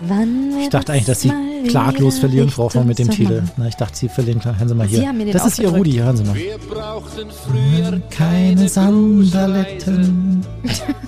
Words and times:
Wann 0.00 0.58
Ich 0.58 0.70
dachte 0.70 0.92
eigentlich, 0.92 1.04
dass 1.04 1.20
sie 1.20 1.32
klaglos 1.68 2.18
verlieren, 2.18 2.48
Frau 2.50 2.64
Hoffmann, 2.64 2.86
mit 2.86 2.98
dem 2.98 3.10
Titel. 3.10 3.42
Na, 3.56 3.68
ich 3.68 3.76
dachte, 3.76 3.96
sie 3.96 4.08
verlieren 4.08 4.40
klar. 4.40 4.58
Hören 4.58 4.68
Sie 4.68 4.74
mal 4.74 4.86
hier. 4.86 5.12
Das 5.32 5.46
ist 5.46 5.58
ihr. 5.58 5.68
Rudi, 5.68 5.92
hören 5.92 6.16
Sie 6.16 6.24
mal. 6.24 6.34
Wir 6.34 6.58
brauchten 6.58 7.28
früher 7.30 8.00
Keine 8.10 8.68
Sandaletten. 8.68 10.44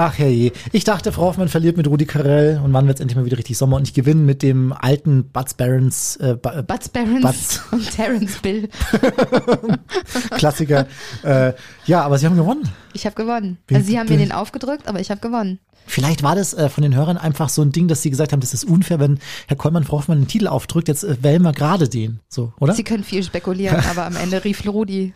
Ach 0.00 0.16
herrje. 0.16 0.52
Ich 0.70 0.84
dachte, 0.84 1.10
Frau 1.10 1.22
Hoffmann 1.22 1.48
verliert 1.48 1.76
mit 1.76 1.88
Rudi 1.88 2.06
Carell 2.06 2.60
und 2.62 2.72
wann 2.72 2.86
wird 2.86 2.98
es 2.98 3.00
endlich 3.00 3.16
mal 3.16 3.24
wieder 3.24 3.36
richtig 3.36 3.58
Sommer 3.58 3.76
und 3.76 3.88
ich 3.88 3.94
gewinne 3.94 4.20
mit 4.22 4.44
dem 4.44 4.72
alten 4.72 5.24
Butz 5.24 5.54
Barons 5.54 6.14
äh, 6.16 6.36
Ba- 6.40 6.62
Butz 6.62 6.88
Barons 6.88 7.20
Butz. 7.22 7.62
und 7.72 7.90
Terence 7.90 8.38
Bill. 8.38 8.68
Klassiker. 10.36 10.86
äh, 11.24 11.52
ja, 11.86 12.02
aber 12.02 12.18
sie 12.18 12.26
haben 12.26 12.36
gewonnen. 12.36 12.68
Ich 12.92 13.06
habe 13.06 13.16
gewonnen. 13.16 13.58
Also 13.72 13.86
sie 13.86 13.98
haben 13.98 14.08
mir 14.08 14.18
den 14.18 14.30
aufgedrückt, 14.32 14.86
aber 14.86 15.00
ich 15.00 15.10
habe 15.10 15.20
gewonnen. 15.20 15.58
Vielleicht 15.86 16.22
war 16.22 16.36
das 16.36 16.54
äh, 16.54 16.68
von 16.68 16.82
den 16.82 16.94
Hörern 16.94 17.16
einfach 17.16 17.48
so 17.48 17.62
ein 17.62 17.72
Ding, 17.72 17.88
dass 17.88 18.02
sie 18.02 18.10
gesagt 18.10 18.32
haben, 18.32 18.40
das 18.40 18.54
ist 18.54 18.64
unfair, 18.64 19.00
wenn 19.00 19.18
Herr 19.48 19.56
Kollmann 19.56 19.84
Frau 19.84 19.98
Hoffmann 19.98 20.18
einen 20.18 20.28
Titel 20.28 20.46
aufdrückt, 20.46 20.86
jetzt 20.88 21.02
äh, 21.02 21.16
wählen 21.22 21.42
wir 21.42 21.52
gerade 21.52 21.88
den. 21.88 22.20
So, 22.28 22.52
oder? 22.60 22.74
Sie 22.74 22.84
können 22.84 23.04
viel 23.04 23.22
spekulieren, 23.24 23.82
aber 23.90 24.04
am 24.04 24.14
Ende 24.16 24.44
rief 24.44 24.64
Rudi. 24.66 25.12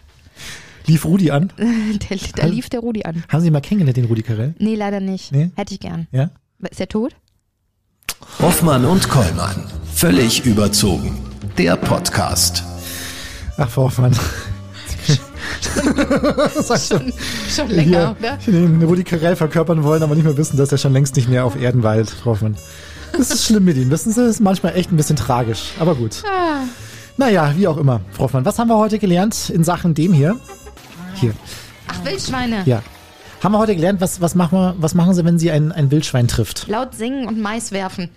Lief 0.87 1.05
Rudi 1.05 1.31
an. 1.31 1.53
Der, 1.59 2.19
da 2.37 2.47
lief 2.47 2.69
der 2.69 2.81
Rudi 2.81 3.05
an. 3.05 3.25
Haben 3.29 3.41
Sie 3.43 3.51
mal 3.51 3.61
kennengelernt, 3.61 3.97
den 3.97 4.07
Rudi 4.07 4.23
Carell? 4.23 4.55
Nee, 4.59 4.75
leider 4.75 5.01
nicht. 5.01 5.33
Nee? 5.33 5.51
Hätte 5.55 5.75
ich 5.75 5.81
gern. 5.81 6.07
Ja? 6.13 6.31
Ist 6.71 6.81
er 6.81 6.89
tot? 6.89 7.15
Hoffmann 8.41 8.85
und 8.85 9.09
Kollmann. 9.09 9.65
Völlig 9.95 10.45
überzogen. 10.45 11.19
Der 11.59 11.77
Podcast. 11.77 12.65
Ach, 13.57 13.69
Frau 13.69 13.85
Hoffmann. 13.85 14.15
Sag 16.61 16.81
schon. 16.89 17.12
Schon 17.55 17.69
länger, 17.69 18.17
oder? 18.19 18.39
den 18.47 18.83
Rudi 18.83 19.05
Carell 19.05 19.37
verkörpern 19.37 19.83
wollen, 19.84 20.03
aber 20.03 20.15
nicht 20.15 20.25
mehr 20.25 20.37
wissen, 20.37 20.56
dass 20.56 20.73
er 20.73 20.78
schon 20.78 20.93
längst 20.93 21.17
nicht 21.17 21.28
mehr 21.28 21.45
auf 21.45 21.61
Erden 21.61 21.83
weilt, 21.83 22.11
Frau 22.11 22.33
Hoffmann. 22.33 22.56
Das 23.12 23.31
ist 23.31 23.45
schlimm 23.45 23.65
mit 23.65 23.77
ihm, 23.77 23.91
wissen 23.91 24.12
Sie? 24.12 24.21
Das 24.21 24.31
ist 24.31 24.41
manchmal 24.41 24.75
echt 24.77 24.91
ein 24.91 24.97
bisschen 24.97 25.17
tragisch, 25.17 25.73
aber 25.78 25.95
gut. 25.95 26.23
Ah. 26.25 26.62
Naja, 27.19 27.53
wie 27.56 27.69
auch 27.69 27.77
immer, 27.77 28.01
Frau 28.12 28.25
Hoffmann. 28.25 28.45
Was 28.45 28.59
haben 28.59 28.69
wir 28.69 28.78
heute 28.78 28.99
gelernt 28.99 29.51
in 29.51 29.65
Sachen 29.65 29.95
dem 29.95 30.12
hier? 30.12 30.37
Hier, 31.23 31.34
Ach, 31.89 32.05
Wildschweine. 32.05 32.62
ja. 32.67 32.83
Haben 33.42 33.53
wir 33.53 33.59
heute 33.59 33.75
gelernt, 33.75 34.01
was, 34.01 34.20
was, 34.20 34.34
machen, 34.34 34.59
wir, 34.59 34.75
was 34.78 34.95
machen 34.95 35.15
Sie, 35.15 35.25
wenn 35.25 35.39
Sie 35.39 35.51
ein, 35.51 35.73
ein 35.73 35.91
Wildschwein 35.91 36.28
trifft? 36.28 36.67
Laut 36.69 36.95
singen 36.95 37.27
und 37.27 37.41
Mais 37.41 37.70
werfen. 37.73 38.09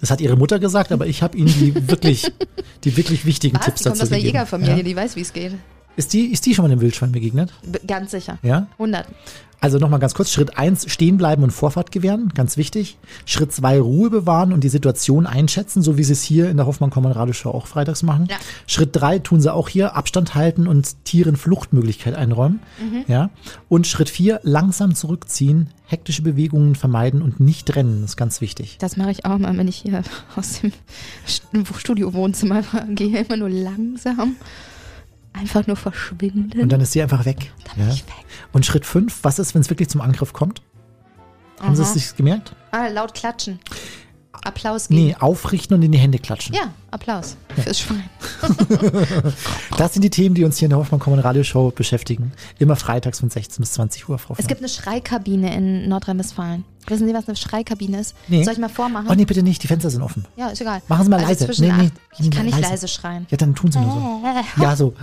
Das 0.00 0.10
hat 0.10 0.20
Ihre 0.20 0.36
Mutter 0.36 0.58
gesagt, 0.58 0.92
aber 0.92 1.06
ich 1.06 1.22
habe 1.22 1.36
Ihnen 1.36 1.48
die 1.48 1.74
wirklich, 1.88 2.30
die 2.84 2.96
wirklich 2.96 3.24
wichtigen 3.26 3.56
Was? 3.58 3.64
Tipps 3.66 3.78
Die 3.82 3.84
kommt 3.84 3.96
dazu 3.96 4.02
aus 4.04 4.08
der 4.08 4.18
gegeben. 4.18 4.34
Jägerfamilie, 4.36 4.76
Ja. 4.78 4.82
die 4.82 4.96
weiß, 4.96 5.16
wie 5.16 5.20
es 5.22 5.32
geht. 5.32 5.52
Ist, 5.96 6.12
die, 6.12 6.26
ist 6.26 6.46
die 6.46 6.54
schon 6.54 6.64
mal 6.64 6.68
dem 6.68 6.80
Wildschwein 6.80 7.12
begegnet? 7.12 7.52
Ganz 7.86 8.12
sicher. 8.12 8.38
Ja? 8.42 8.66
100. 8.74 9.06
Also 9.60 9.78
nochmal 9.78 9.98
ganz 9.98 10.14
kurz. 10.14 10.30
Schritt 10.30 10.56
eins 10.56 10.88
stehen 10.90 11.16
bleiben 11.16 11.42
und 11.42 11.50
Vorfahrt 11.50 11.90
gewähren, 11.90 12.30
ganz 12.34 12.56
wichtig. 12.56 12.96
Schritt 13.26 13.52
zwei 13.52 13.80
Ruhe 13.80 14.08
bewahren 14.08 14.52
und 14.52 14.62
die 14.62 14.68
Situation 14.68 15.26
einschätzen, 15.26 15.82
so 15.82 15.98
wie 15.98 16.04
sie 16.04 16.12
es 16.12 16.22
hier 16.22 16.48
in 16.48 16.56
der 16.56 16.66
hoffmann 16.66 16.90
kommon 16.90 17.10
radioshow 17.10 17.50
auch 17.50 17.66
freitags 17.66 18.04
machen. 18.04 18.26
Ja. 18.30 18.36
Schritt 18.68 18.90
drei 18.92 19.18
tun 19.18 19.40
sie 19.40 19.52
auch 19.52 19.68
hier, 19.68 19.96
Abstand 19.96 20.36
halten 20.36 20.68
und 20.68 21.04
Tieren 21.04 21.36
Fluchtmöglichkeit 21.36 22.14
einräumen. 22.14 22.60
Mhm. 22.80 23.04
Ja. 23.08 23.30
Und 23.68 23.88
Schritt 23.88 24.10
vier 24.10 24.38
langsam 24.44 24.94
zurückziehen, 24.94 25.70
hektische 25.86 26.22
Bewegungen 26.22 26.76
vermeiden 26.76 27.20
und 27.20 27.40
nicht 27.40 27.74
rennen, 27.74 28.04
ist 28.04 28.16
ganz 28.16 28.40
wichtig. 28.40 28.76
Das 28.78 28.96
mache 28.96 29.10
ich 29.10 29.24
auch 29.24 29.38
mal, 29.38 29.56
wenn 29.58 29.66
ich 29.66 29.78
hier 29.78 30.02
aus 30.36 30.60
dem 30.60 30.72
St- 31.26 31.76
Studio-Wohnzimmer 31.78 32.62
gehe. 32.90 33.18
Immer 33.24 33.36
nur 33.38 33.50
langsam. 33.50 34.36
Einfach 35.32 35.66
nur 35.66 35.76
verschwinden. 35.76 36.60
Und 36.60 36.70
dann 36.70 36.80
ist 36.80 36.92
sie 36.92 37.02
einfach 37.02 37.24
weg. 37.24 37.52
Dann 37.64 37.76
bin 37.76 37.86
Ja. 37.88 37.92
ich 37.94 38.06
weg. 38.06 38.14
Und 38.52 38.66
Schritt 38.66 38.84
fünf, 38.86 39.18
was 39.22 39.38
ist, 39.38 39.54
wenn 39.54 39.60
es 39.60 39.70
wirklich 39.70 39.88
zum 39.88 40.00
Angriff 40.00 40.32
kommt? 40.32 40.62
Haben 41.60 41.74
Sie 41.76 41.82
es 41.82 41.92
sich 41.94 42.16
gemerkt? 42.16 42.54
Ah, 42.70 42.86
laut 42.88 43.14
klatschen. 43.14 43.58
Applaus 44.32 44.88
geben. 44.88 45.06
Nee, 45.06 45.16
aufrichten 45.18 45.74
und 45.76 45.82
in 45.82 45.90
die 45.92 45.98
Hände 45.98 46.18
klatschen. 46.18 46.54
Ja, 46.54 46.72
Applaus 46.90 47.36
fürs 47.62 47.80
Schwein. 47.80 48.08
Das 49.76 49.92
sind 49.92 50.02
die 50.02 50.10
Themen, 50.10 50.34
die 50.34 50.44
uns 50.44 50.58
hier 50.58 50.66
in 50.66 50.70
der 50.70 50.78
Hoffmann 50.78 50.98
Common 50.98 51.20
Radio 51.20 51.44
Show 51.44 51.70
beschäftigen. 51.70 52.32
Immer 52.58 52.74
freitags 52.74 53.20
von 53.20 53.30
16 53.30 53.60
bis 53.60 53.72
20 53.74 54.08
Uhr, 54.08 54.18
Frau 54.18 54.34
Es 54.36 54.48
gibt 54.48 54.60
eine 54.60 54.68
Schreikabine 54.68 55.54
in 55.54 55.88
Nordrhein-Westfalen. 55.88 56.64
Wissen 56.90 57.06
Sie, 57.06 57.14
was 57.14 57.28
eine 57.28 57.36
Schreikabine 57.36 58.00
ist? 58.00 58.14
Nee. 58.28 58.42
Soll 58.42 58.54
ich 58.54 58.58
mal 58.58 58.68
vormachen? 58.68 59.08
Oh 59.10 59.14
nee, 59.14 59.24
bitte 59.24 59.42
nicht, 59.42 59.62
die 59.62 59.66
Fenster 59.66 59.90
sind 59.90 60.02
offen. 60.02 60.24
Ja, 60.36 60.48
ist 60.48 60.60
egal. 60.60 60.80
Machen 60.88 61.04
Sie 61.04 61.10
mal 61.10 61.22
also 61.22 61.46
leise. 61.46 61.62
Nee, 61.62 61.72
nee, 61.72 61.90
ich 62.18 62.30
kann 62.30 62.46
nicht 62.46 62.58
leise. 62.58 62.70
leise, 62.72 62.88
schreien. 62.88 63.26
Ja, 63.30 63.36
dann 63.36 63.54
tun 63.54 63.70
Sie 63.70 63.78
nur 63.78 63.92
so. 63.92 64.22
Ja, 64.62 64.74
so. 64.74 64.94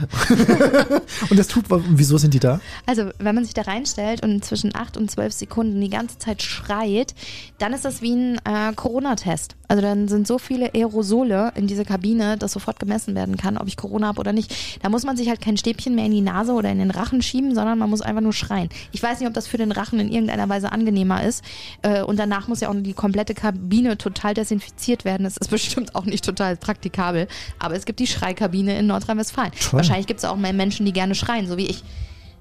und 1.29 1.37
das 1.37 1.47
tut, 1.47 1.65
wieso 1.69 2.17
sind 2.17 2.33
die 2.33 2.39
da? 2.39 2.59
Also, 2.85 3.09
wenn 3.19 3.35
man 3.35 3.45
sich 3.45 3.53
da 3.53 3.61
reinstellt 3.63 4.23
und 4.23 4.43
zwischen 4.43 4.75
8 4.75 4.97
und 4.97 5.11
12 5.11 5.33
Sekunden 5.33 5.79
die 5.79 5.89
ganze 5.89 6.17
Zeit 6.17 6.41
schreit, 6.41 7.13
dann 7.59 7.73
ist 7.73 7.85
das 7.85 8.01
wie 8.01 8.13
ein 8.13 8.37
äh, 8.45 8.73
Corona-Test. 8.75 9.55
Also 9.67 9.81
dann 9.81 10.07
sind 10.07 10.27
so 10.27 10.37
viele 10.37 10.73
Aerosole 10.73 11.51
in 11.55 11.67
dieser 11.67 11.85
Kabine, 11.85 12.37
dass 12.37 12.53
sofort 12.53 12.79
gemessen 12.79 13.15
werden 13.15 13.37
kann, 13.37 13.57
ob 13.57 13.67
ich 13.67 13.77
Corona 13.77 14.07
habe 14.07 14.19
oder 14.19 14.33
nicht. 14.33 14.53
Da 14.83 14.89
muss 14.89 15.03
man 15.03 15.17
sich 15.17 15.29
halt 15.29 15.41
kein 15.41 15.57
Stäbchen 15.57 15.95
mehr 15.95 16.05
in 16.05 16.11
die 16.11 16.21
Nase 16.21 16.53
oder 16.53 16.69
in 16.69 16.79
den 16.79 16.91
Rachen 16.91 17.21
schieben, 17.21 17.55
sondern 17.55 17.77
man 17.79 17.89
muss 17.89 18.01
einfach 18.01 18.21
nur 18.21 18.33
schreien. 18.33 18.69
Ich 18.91 19.01
weiß 19.01 19.19
nicht, 19.19 19.27
ob 19.27 19.33
das 19.33 19.47
für 19.47 19.57
den 19.57 19.71
Rachen 19.71 19.99
in 19.99 20.11
irgendeiner 20.11 20.47
Weise 20.49 20.71
angenehmer 20.71 21.23
ist. 21.23 21.43
Äh, 21.81 22.01
und 22.03 22.17
danach 22.19 22.47
muss 22.47 22.61
ja 22.61 22.69
auch 22.69 22.75
die 22.75 22.93
komplette 22.93 23.33
Kabine 23.33 23.97
total 23.97 24.33
desinfiziert 24.33 25.05
werden. 25.05 25.23
Das 25.23 25.37
ist 25.37 25.49
bestimmt 25.49 25.95
auch 25.95 26.05
nicht 26.05 26.23
total 26.25 26.55
praktikabel. 26.57 27.27
Aber 27.59 27.75
es 27.75 27.85
gibt 27.85 27.99
die 27.99 28.07
Schreikabine 28.07 28.77
in 28.77 28.87
Nordrhein-Westfalen. 28.87 29.51
Wahrscheinlich 29.71 30.07
gibt 30.07 30.19
es 30.19 30.25
auch 30.25 30.37
mehr 30.37 30.53
Menschen, 30.53 30.85
die 30.85 30.93
gerne 30.93 31.15
schreien, 31.15 31.47
so 31.47 31.57
wie 31.57 31.67
ich. 31.67 31.83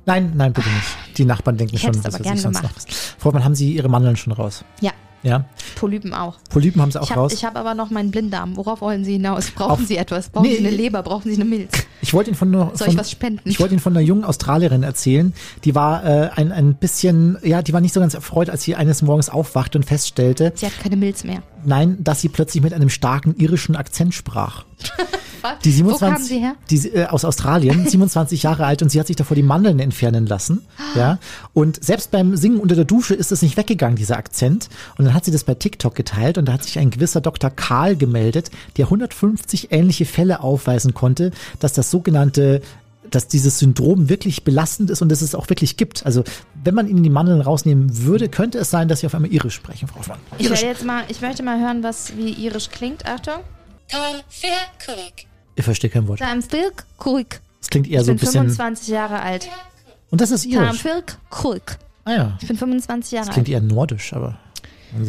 Nein, 0.06 0.32
nein, 0.36 0.52
bitte 0.52 0.68
nicht. 0.68 1.18
Die 1.18 1.24
Nachbarn 1.24 1.56
denken 1.56 1.76
Ich 1.76 1.80
schon, 1.82 1.94
was 1.94 2.04
aber 2.04 2.12
weiß 2.14 2.20
ich 2.20 2.26
gern 2.26 2.36
sonst 2.38 2.62
noch. 2.62 2.68
gemacht. 2.70 2.92
Frau 3.18 3.26
Hoffmann, 3.28 3.44
haben 3.44 3.54
Sie 3.54 3.72
Ihre 3.72 3.88
Mandeln 3.88 4.16
schon 4.16 4.34
raus? 4.34 4.62
Ja, 4.82 4.92
Ja. 5.24 5.46
Polypen 5.76 6.14
auch. 6.14 6.36
Polypen 6.50 6.80
haben 6.80 6.92
Sie 6.92 7.00
auch 7.00 7.04
Ich 7.04 7.10
habe 7.10 7.20
raus? 7.22 7.42
hab 7.42 7.56
aber 7.56 7.74
noch 7.74 7.90
meinen 7.90 8.10
Blinddarm. 8.10 8.56
Worauf 8.56 8.80
wollen 8.80 9.04
Sie 9.04 9.14
hinaus? 9.14 9.50
Brauchen 9.50 9.70
Auf- 9.82 9.88
Sie 9.88 9.96
etwas? 9.96 10.28
Brauchen 10.28 10.46
Nee. 10.48 10.56
Sie 10.58 10.66
eine 10.66 10.76
Leber? 10.76 11.02
Brauchen 11.02 11.30
Sie 11.30 11.34
eine 11.34 11.44
Milz? 11.46 11.72
Ich 12.02 12.12
wollte 12.14 12.30
Ihnen 12.30 12.36
von, 12.36 12.50
nur- 12.50 12.70
Soll 12.74 12.86
von 12.86 12.94
ich 12.94 12.98
was 13.00 13.10
spenden? 13.10 13.48
Ich 13.48 13.58
wollte 13.58 13.74
Ihnen 13.74 13.80
von 13.80 13.92
einer 13.94 14.04
jungen 14.04 14.24
Australierin 14.24 14.82
erzählen, 14.82 15.32
die 15.64 15.74
war 15.74 16.04
äh, 16.04 16.30
ein, 16.36 16.52
ein 16.52 16.74
bisschen, 16.74 17.38
ja, 17.42 17.62
die 17.62 17.72
war 17.72 17.80
nicht 17.80 17.94
so 17.94 18.00
ganz 18.00 18.14
erfreut, 18.14 18.50
als 18.50 18.62
sie 18.62 18.76
eines 18.76 19.02
Morgens 19.02 19.30
aufwachte 19.30 19.78
und 19.78 19.84
feststellte, 19.84 20.52
Sie 20.54 20.66
hat 20.66 20.78
keine 20.80 20.96
Milz 20.96 21.24
mehr. 21.24 21.42
nein, 21.64 21.96
dass 22.00 22.20
sie 22.20 22.28
plötzlich 22.28 22.62
mit 22.62 22.74
einem 22.74 22.90
starken 22.90 23.34
irischen 23.36 23.74
Akzent 23.76 24.12
sprach. 24.14 24.64
Was? 25.42 25.58
Die 25.62 25.72
Wo 25.84 25.90
27, 25.94 26.00
kamen 26.08 26.24
Sie 26.24 26.38
her? 26.38 26.54
Die, 26.70 26.88
äh, 26.88 27.06
aus 27.06 27.24
Australien, 27.26 27.86
27 27.86 28.42
Jahre 28.44 28.64
alt 28.64 28.80
und 28.82 28.88
sie 28.88 28.98
hat 28.98 29.06
sich 29.08 29.16
davor 29.16 29.34
die 29.34 29.42
Mandeln 29.42 29.78
entfernen 29.80 30.26
lassen. 30.26 30.62
Ja. 30.94 31.18
Und 31.54 31.82
selbst 31.84 32.12
beim 32.12 32.36
Singen 32.36 32.60
unter 32.60 32.76
der 32.76 32.84
Dusche 32.84 33.14
ist 33.14 33.32
es 33.32 33.42
nicht 33.42 33.56
weggegangen, 33.56 33.96
dieser 33.96 34.16
Akzent. 34.16 34.68
Und 34.96 35.06
dann 35.06 35.12
hat 35.14 35.24
sie 35.24 35.30
das 35.30 35.44
bei 35.44 35.54
TikTok 35.54 35.94
geteilt 35.94 36.36
und 36.38 36.46
da 36.46 36.52
hat 36.52 36.64
sich 36.64 36.78
ein 36.78 36.90
gewisser 36.90 37.20
Dr. 37.20 37.50
Karl 37.50 37.96
gemeldet, 37.96 38.50
der 38.76 38.86
150 38.86 39.72
ähnliche 39.72 40.04
Fälle 40.04 40.40
aufweisen 40.40 40.92
konnte, 40.94 41.30
dass 41.60 41.72
das 41.72 41.90
sogenannte 41.90 42.60
dass 43.10 43.28
dieses 43.28 43.58
Syndrom 43.58 44.08
wirklich 44.08 44.44
belastend 44.44 44.90
ist 44.90 45.02
und 45.02 45.08
dass 45.10 45.20
es 45.20 45.34
auch 45.34 45.48
wirklich 45.48 45.76
gibt. 45.76 46.04
Also 46.06 46.24
wenn 46.64 46.74
man 46.74 46.88
ihnen 46.88 47.02
die 47.02 47.10
Mandeln 47.10 47.40
rausnehmen 47.42 48.04
würde, 48.04 48.28
könnte 48.28 48.58
es 48.58 48.70
sein, 48.70 48.88
dass 48.88 49.00
sie 49.00 49.06
auf 49.06 49.14
einmal 49.14 49.30
irisch 49.30 49.54
sprechen, 49.54 49.86
Frau 49.86 49.98
Hoffmann. 50.00 50.18
Ich 50.38 50.46
Irisch. 50.46 50.62
werde 50.62 50.74
jetzt 50.74 50.84
mal, 50.84 51.04
ich 51.08 51.20
möchte 51.20 51.42
mal 51.42 51.60
hören, 51.60 51.82
was 51.82 52.16
wie 52.16 52.30
irisch 52.32 52.70
klingt. 52.70 53.06
Achtung. 53.06 53.34
Ich 55.54 55.64
verstehe 55.64 55.90
kein 55.90 56.08
Wort. 56.08 56.20
Es 57.60 57.70
klingt 57.70 57.86
eher 57.88 58.00
Ich 58.00 58.06
so 58.06 58.12
ein 58.12 58.16
bin 58.16 58.20
bisschen. 58.24 58.40
25 58.42 58.88
Jahre 58.88 59.20
alt. 59.20 59.48
Und 60.10 60.20
das 60.20 60.30
ist 60.30 60.44
irisch. 60.46 60.84
Ah 62.04 62.12
ja. 62.12 62.38
Ich 62.40 62.48
bin 62.48 62.56
25 62.56 63.12
Jahre 63.12 63.26
Das 63.26 63.34
klingt 63.34 63.48
alt. 63.48 63.54
eher 63.54 63.60
nordisch, 63.60 64.12
aber 64.12 64.38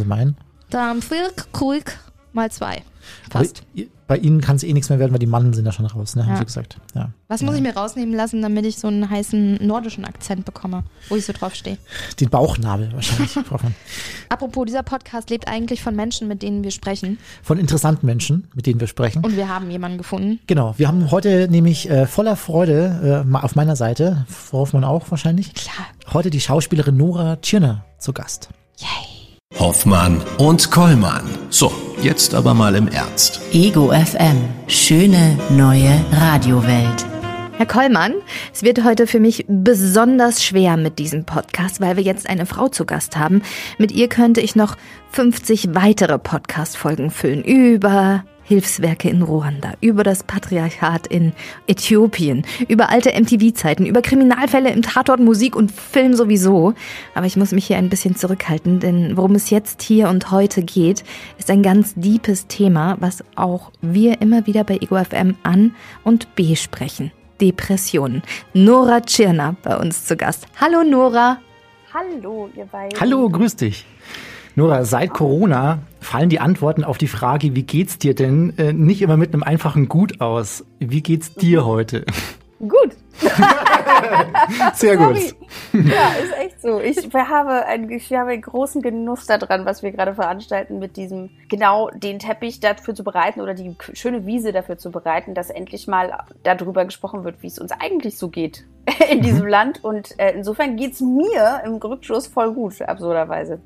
meinen. 0.06 0.38
Tam 0.70 1.02
Filk 1.02 1.52
Kuik 1.52 1.98
mal 2.34 2.52
zwei. 2.52 2.82
Fast. 3.30 3.64
Aber 3.76 3.86
bei 4.08 4.18
Ihnen 4.18 4.40
kann 4.42 4.56
es 4.56 4.64
eh 4.64 4.72
nichts 4.74 4.90
mehr 4.90 5.00
werden, 5.00 5.12
weil 5.14 5.20
die 5.20 5.26
Mandeln 5.26 5.54
sind 5.54 5.66
ja 5.66 5.72
schon 5.72 5.86
raus, 5.86 6.16
ne? 6.16 6.24
Haben 6.26 6.34
Ja. 6.34 6.38
Sie 6.40 6.46
gesagt. 6.46 6.78
Ja. 6.94 7.10
Was 7.28 7.42
muss 7.42 7.56
ich 7.56 7.62
mir 7.62 7.76
rausnehmen 7.76 8.14
lassen, 8.14 8.42
damit 8.42 8.66
ich 8.66 8.78
so 8.78 8.88
einen 8.88 9.10
heißen 9.10 9.66
nordischen 9.66 10.06
Akzent 10.06 10.46
bekomme, 10.46 10.84
wo 11.10 11.16
ich 11.16 11.26
so 11.26 11.34
drauf 11.34 11.56
stehe? 11.56 11.78
Den 12.20 12.30
Bauchnabel 12.30 12.92
wahrscheinlich. 12.94 13.36
Apropos, 14.30 14.66
dieser 14.66 14.84
Podcast 14.84 15.30
lebt 15.32 15.48
eigentlich 15.48 15.82
von 15.82 15.96
Menschen, 15.96 16.28
mit 16.28 16.42
denen 16.44 16.64
wir 16.64 16.72
sprechen. 16.72 17.18
Von 17.42 17.58
interessanten 17.58 18.06
Menschen, 18.06 18.48
mit 18.54 18.66
denen 18.68 18.80
wir 18.80 18.88
sprechen. 18.88 19.24
Und 19.24 19.36
wir 19.38 19.50
haben 19.50 19.72
jemanden 19.72 19.98
gefunden. 19.98 20.40
Genau, 20.46 20.76
wir 20.78 20.88
haben 20.88 21.10
heute 21.10 21.48
nämlich 21.50 21.90
äh, 21.90 22.06
voller 22.06 22.36
Freude 22.36 23.26
äh, 23.32 23.36
auf 23.38 23.56
meiner 23.56 23.76
Seite, 23.76 24.26
Frau 24.30 24.60
Hoffmann 24.60 24.84
auch 24.84 25.10
wahrscheinlich, 25.10 25.54
Klar. 25.54 25.88
heute 26.14 26.30
die 26.30 26.42
Schauspielerin 26.42 26.98
Nora 26.98 27.38
Tschirner 27.38 27.86
zu 27.98 28.14
Gast. 28.14 28.50
Yay. 28.78 29.15
Hoffmann 29.60 30.22
und 30.38 30.70
Kollmann. 30.70 31.24
So, 31.50 31.72
jetzt 32.02 32.36
aber 32.36 32.54
mal 32.54 32.76
im 32.76 32.90
Ernst. 32.90 33.40
Ego 33.54 33.92
FM. 33.92 34.38
Schöne 34.68 35.40
neue 35.50 36.04
Radiowelt. 36.12 37.06
Herr 37.58 37.66
Kollmann, 37.66 38.16
es 38.54 38.64
wird 38.64 38.84
heute 38.84 39.08
für 39.08 39.22
mich 39.22 39.46
besonders 39.48 40.44
schwer 40.44 40.76
mit 40.76 41.00
diesem 41.00 41.24
Podcast, 41.24 41.80
weil 41.80 41.96
wir 41.96 42.04
jetzt 42.04 42.30
eine 42.30 42.46
Frau 42.46 42.68
zu 42.68 42.86
Gast 42.86 43.16
haben. 43.16 43.44
Mit 43.78 43.94
ihr 43.94 44.10
könnte 44.10 44.42
ich 44.42 44.58
noch 44.58 44.76
50 45.12 45.74
weitere 45.74 46.20
Podcast-Folgen 46.20 47.10
füllen 47.10 47.44
über 47.46 48.26
Hilfswerke 48.48 49.10
in 49.10 49.24
Ruanda, 49.24 49.74
über 49.82 50.04
das 50.04 50.24
Patriarchat 50.24 51.08
in 51.08 51.34
Äthiopien, 51.68 52.46
über 52.68 52.90
alte 52.90 53.10
MTV-Zeiten, 53.10 53.88
über 53.88 54.02
Kriminalfälle 54.02 54.72
im 54.72 54.84
Tatort, 54.84 55.20
Musik 55.20 55.56
und 55.56 55.72
Film 55.72 56.14
sowieso. 56.14 56.74
Aber 57.16 57.26
ich 57.26 57.38
muss 57.38 57.52
mich 57.52 57.66
hier 57.66 57.78
ein 57.78 57.90
bisschen 57.90 58.16
zurückhalten, 58.16 58.80
denn 58.80 59.18
worum 59.18 59.34
es 59.34 59.50
jetzt 59.50 59.82
hier 59.82 60.10
und 60.10 60.30
heute 60.30 60.62
geht, 60.62 61.04
ist 61.40 61.50
ein 61.50 61.64
ganz 61.64 61.96
deepes 61.96 62.46
Thema, 62.46 62.98
was 63.00 63.24
auch 63.36 63.72
wir 63.82 64.22
immer 64.22 64.46
wieder 64.46 64.64
bei 64.64 64.78
Ego 64.78 65.04
FM 65.04 65.36
an 65.42 65.76
und 66.04 66.36
besprechen. 66.36 67.12
Depressionen. 67.42 68.22
Nora 68.54 69.02
Tschirner 69.02 69.56
bei 69.64 69.76
uns 69.76 70.06
zu 70.06 70.16
Gast. 70.16 70.46
Hallo 70.62 70.84
Nora. 70.84 71.40
Hallo, 71.94 72.50
ihr 72.56 72.66
beiden. 72.66 73.00
Hallo, 73.00 73.28
grüß 73.30 73.56
dich. 73.56 73.86
Nora, 74.58 74.86
seit 74.86 75.12
Corona 75.12 75.80
fallen 76.00 76.30
die 76.30 76.40
Antworten 76.40 76.86
auf 76.86 76.98
die 76.98 77.10
Frage, 77.10 77.56
wie 77.56 77.64
geht's 77.64 77.98
dir 77.98 78.16
denn, 78.16 78.58
äh, 78.58 78.72
nicht 78.72 79.02
immer 79.02 79.18
mit 79.18 79.34
einem 79.34 79.44
einfachen 79.44 79.90
Gut 79.90 80.22
aus. 80.22 80.64
Wie 80.80 81.02
geht's 81.02 81.34
dir 81.34 81.66
heute? 81.66 82.06
Gut. 82.60 82.96
Sehr 84.74 84.98
gut. 84.98 85.18
Sorry. 85.18 85.34
Ja, 85.74 86.12
ist 86.24 86.38
echt 86.38 86.62
so. 86.62 86.80
Ich 86.80 86.98
habe, 87.14 87.66
einen, 87.66 87.90
ich 87.90 88.12
habe 88.14 88.32
einen 88.32 88.42
großen 88.42 88.82
Genuss 88.82 89.26
daran, 89.26 89.66
was 89.66 89.84
wir 89.84 89.92
gerade 89.92 90.14
veranstalten, 90.14 90.80
mit 90.80 90.98
diesem, 90.98 91.30
genau 91.50 91.90
den 91.92 92.20
Teppich 92.20 92.60
dafür 92.60 92.96
zu 92.96 93.04
bereiten 93.04 93.42
oder 93.42 93.54
die 93.54 93.76
schöne 93.94 94.26
Wiese 94.26 94.52
dafür 94.52 94.78
zu 94.78 94.92
bereiten, 94.92 95.34
dass 95.34 95.50
endlich 95.50 95.88
mal 95.88 96.26
darüber 96.44 96.86
gesprochen 96.86 97.24
wird, 97.24 97.42
wie 97.42 97.48
es 97.48 97.60
uns 97.60 97.72
eigentlich 97.72 98.18
so 98.18 98.30
geht 98.30 98.66
in 99.10 99.22
diesem 99.22 99.48
Land. 99.48 99.84
Und 99.84 100.18
äh, 100.20 100.34
insofern 100.34 100.76
geht's 100.76 101.02
mir 101.02 101.62
im 101.66 101.76
Rückschluss 101.76 102.28
voll 102.28 102.54
gut, 102.54 102.82
absurderweise. 102.82 103.60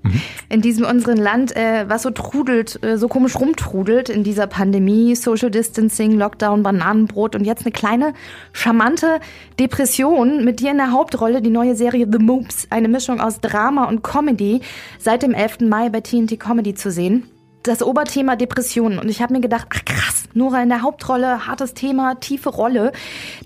In 0.50 0.62
diesem 0.62 0.86
unseren 0.86 1.18
Land, 1.18 1.56
äh, 1.56 1.86
was 1.88 2.04
so 2.04 2.12
trudelt, 2.12 2.82
äh, 2.84 2.98
so 2.98 3.08
komisch 3.08 3.36
rumtrudelt 3.36 4.10
in 4.10 4.24
dieser 4.24 4.48
Pandemie, 4.48 5.16
Social 5.16 5.52
Distancing, 5.52 6.14
Lockdown, 6.14 6.64
Bananenbrot 6.64 7.36
und 7.36 7.46
jetzt 7.46 7.64
eine 7.64 7.72
kleine, 7.72 8.14
charmante 8.54 9.20
Depression 9.60 10.44
mit 10.46 10.60
dir 10.60 10.72
in 10.72 10.78
der 10.78 10.92
Hauptrolle, 10.92 11.42
die 11.42 11.50
neue 11.50 11.76
Serie 11.76 12.08
The 12.12 12.20
Moops, 12.20 12.68
eine 12.70 12.88
Mischung 12.88 13.20
aus 13.20 13.40
Drama 13.42 13.86
und 13.86 14.04
Comedy, 14.04 14.62
seit 14.98 15.24
dem 15.24 15.34
11. 15.34 15.62
Mai 15.62 15.90
bei 15.90 16.02
TNT 16.02 16.40
Comedy 16.40 16.74
zu 16.76 16.92
sehen. 16.92 17.30
Das 17.64 17.84
Oberthema 17.84 18.38
Depressionen. 18.38 19.00
Und 19.00 19.10
ich 19.10 19.22
habe 19.22 19.34
mir 19.34 19.42
gedacht, 19.42 19.68
ach 19.76 19.84
krass, 19.84 20.24
Nora 20.34 20.64
in 20.64 20.70
der 20.70 20.82
Hauptrolle, 20.82 21.46
hartes 21.46 21.74
Thema, 21.74 22.16
tiefe 22.16 22.48
Rolle. 22.50 22.94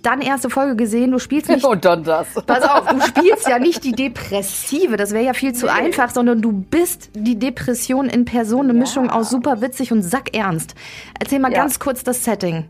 Dann 0.03 0.21
erste 0.21 0.51
Folge 0.51 0.75
gesehen, 0.75 1.09
du 1.11 1.17
spielst 1.17 1.49
nicht. 1.49 1.65
Und 1.65 1.83
dann 1.83 2.03
das. 2.03 2.27
Pass 2.45 2.61
auf, 2.63 2.87
du 2.89 3.01
spielst 3.01 3.47
ja 3.47 3.57
nicht 3.57 3.83
die 3.83 3.91
Depressive, 3.91 4.97
das 4.97 5.13
wäre 5.13 5.25
ja 5.25 5.33
viel 5.33 5.53
zu 5.53 5.67
einfach, 5.71 6.11
sondern 6.11 6.43
du 6.43 6.51
bist 6.51 7.09
die 7.15 7.39
Depression 7.39 8.07
in 8.07 8.23
Person, 8.25 8.69
eine 8.69 8.73
Mischung 8.73 9.09
aus 9.09 9.31
super 9.31 9.61
witzig 9.61 9.91
und 9.91 10.03
sackernst. 10.03 10.75
Erzähl 11.19 11.39
mal 11.39 11.51
Ja. 11.51 11.57
ganz 11.57 11.79
kurz 11.79 12.03
das 12.03 12.23
Setting. 12.23 12.65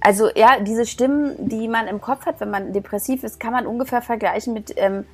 Also 0.00 0.30
ja, 0.34 0.60
diese 0.60 0.86
Stimmen, 0.86 1.48
die 1.48 1.68
man 1.68 1.86
im 1.86 2.00
Kopf 2.00 2.26
hat, 2.26 2.40
wenn 2.40 2.50
man 2.50 2.72
depressiv 2.72 3.22
ist, 3.22 3.38
kann 3.38 3.52
man 3.52 3.66
ungefähr 3.66 4.00
vergleichen 4.00 4.54
mit 4.54 4.72
ähm, 4.76 5.04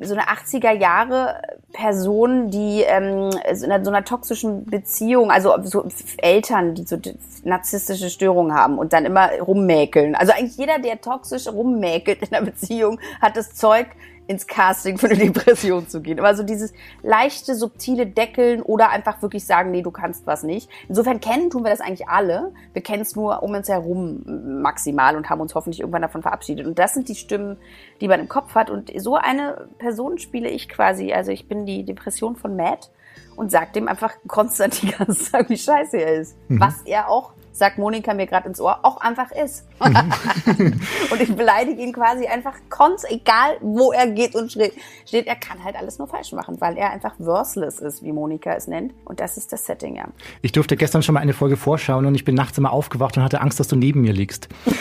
so 0.00 0.14
einer 0.14 0.28
80er 0.28 0.72
Jahre 0.72 1.40
Person, 1.72 2.50
die 2.50 2.82
ähm, 2.82 3.30
so, 3.52 3.66
einer, 3.66 3.84
so 3.84 3.90
einer 3.90 4.04
toxischen 4.04 4.64
Beziehung, 4.64 5.30
also 5.30 5.54
so 5.62 5.86
Eltern, 6.18 6.74
die 6.74 6.84
so 6.84 6.96
narzisstische 7.44 8.10
Störungen 8.10 8.54
haben 8.54 8.78
und 8.78 8.92
dann 8.92 9.04
immer 9.04 9.30
rummäkeln. 9.40 10.14
Also 10.14 10.32
eigentlich 10.32 10.56
jeder, 10.56 10.78
der 10.78 11.00
toxisch 11.00 11.46
rummäkelt 11.46 12.22
in 12.22 12.34
einer 12.34 12.46
Beziehung, 12.46 12.98
hat 13.20 13.36
das 13.36 13.54
Zeug, 13.54 13.86
ins 14.26 14.46
Casting 14.46 14.98
für 14.98 15.06
eine 15.06 15.16
Depression 15.16 15.88
zu 15.88 16.00
gehen. 16.00 16.18
Aber 16.18 16.34
so 16.34 16.42
dieses 16.42 16.72
leichte, 17.02 17.54
subtile 17.54 18.06
Deckeln 18.06 18.62
oder 18.62 18.90
einfach 18.90 19.22
wirklich 19.22 19.46
sagen, 19.46 19.70
nee, 19.70 19.82
du 19.82 19.90
kannst 19.90 20.26
was 20.26 20.42
nicht. 20.42 20.68
Insofern 20.88 21.20
kennen 21.20 21.50
tun 21.50 21.64
wir 21.64 21.70
das 21.70 21.80
eigentlich 21.80 22.08
alle. 22.08 22.52
Wir 22.72 22.82
kennen 22.82 23.02
es 23.02 23.14
nur 23.14 23.42
um 23.42 23.54
uns 23.54 23.68
herum 23.68 24.22
maximal 24.62 25.16
und 25.16 25.30
haben 25.30 25.40
uns 25.40 25.54
hoffentlich 25.54 25.80
irgendwann 25.80 26.02
davon 26.02 26.22
verabschiedet. 26.22 26.66
Und 26.66 26.78
das 26.78 26.94
sind 26.94 27.08
die 27.08 27.14
Stimmen, 27.14 27.56
die 28.00 28.08
man 28.08 28.20
im 28.20 28.28
Kopf 28.28 28.54
hat. 28.54 28.70
Und 28.70 28.90
so 29.00 29.16
eine 29.16 29.68
Person 29.78 30.18
spiele 30.18 30.48
ich 30.48 30.68
quasi. 30.68 31.12
Also 31.12 31.30
ich 31.30 31.48
bin 31.48 31.66
die 31.66 31.84
Depression 31.84 32.36
von 32.36 32.56
Matt 32.56 32.90
und 33.36 33.50
sag 33.50 33.72
dem 33.74 33.86
einfach 33.86 34.14
konstant 34.26 34.82
die 34.82 34.90
ganze 34.90 35.30
Zeit, 35.30 35.48
wie 35.48 35.58
scheiße 35.58 35.98
er 35.98 36.14
ist. 36.14 36.36
Was 36.48 36.82
er 36.84 37.08
auch 37.08 37.32
sagt 37.56 37.78
Monika 37.78 38.12
mir 38.12 38.26
gerade 38.26 38.48
ins 38.48 38.60
Ohr, 38.60 38.80
auch 38.82 39.00
einfach 39.00 39.30
ist. 39.30 39.66
und 39.80 41.20
ich 41.20 41.34
beleidige 41.34 41.82
ihn 41.82 41.92
quasi 41.92 42.26
einfach 42.26 42.54
konst, 42.68 43.06
egal 43.10 43.56
wo 43.60 43.92
er 43.92 44.06
geht 44.08 44.34
und 44.34 44.52
steht, 44.52 44.74
steht, 45.06 45.26
er 45.26 45.36
kann 45.36 45.64
halt 45.64 45.76
alles 45.76 45.98
nur 45.98 46.06
falsch 46.06 46.32
machen, 46.32 46.60
weil 46.60 46.76
er 46.76 46.90
einfach 46.90 47.14
worthless 47.18 47.78
ist, 47.78 48.02
wie 48.02 48.12
Monika 48.12 48.52
es 48.52 48.66
nennt. 48.66 48.92
Und 49.04 49.20
das 49.20 49.38
ist 49.38 49.52
das 49.52 49.64
Setting, 49.64 49.96
ja. 49.96 50.04
Ich 50.42 50.52
durfte 50.52 50.76
gestern 50.76 51.02
schon 51.02 51.14
mal 51.14 51.20
eine 51.20 51.32
Folge 51.32 51.56
vorschauen 51.56 52.04
und 52.04 52.14
ich 52.14 52.24
bin 52.24 52.34
nachts 52.34 52.58
immer 52.58 52.72
aufgewacht 52.72 53.16
und 53.16 53.22
hatte 53.22 53.40
Angst, 53.40 53.58
dass 53.58 53.68
du 53.68 53.76
neben 53.76 54.02
mir 54.02 54.12
liegst. 54.12 54.48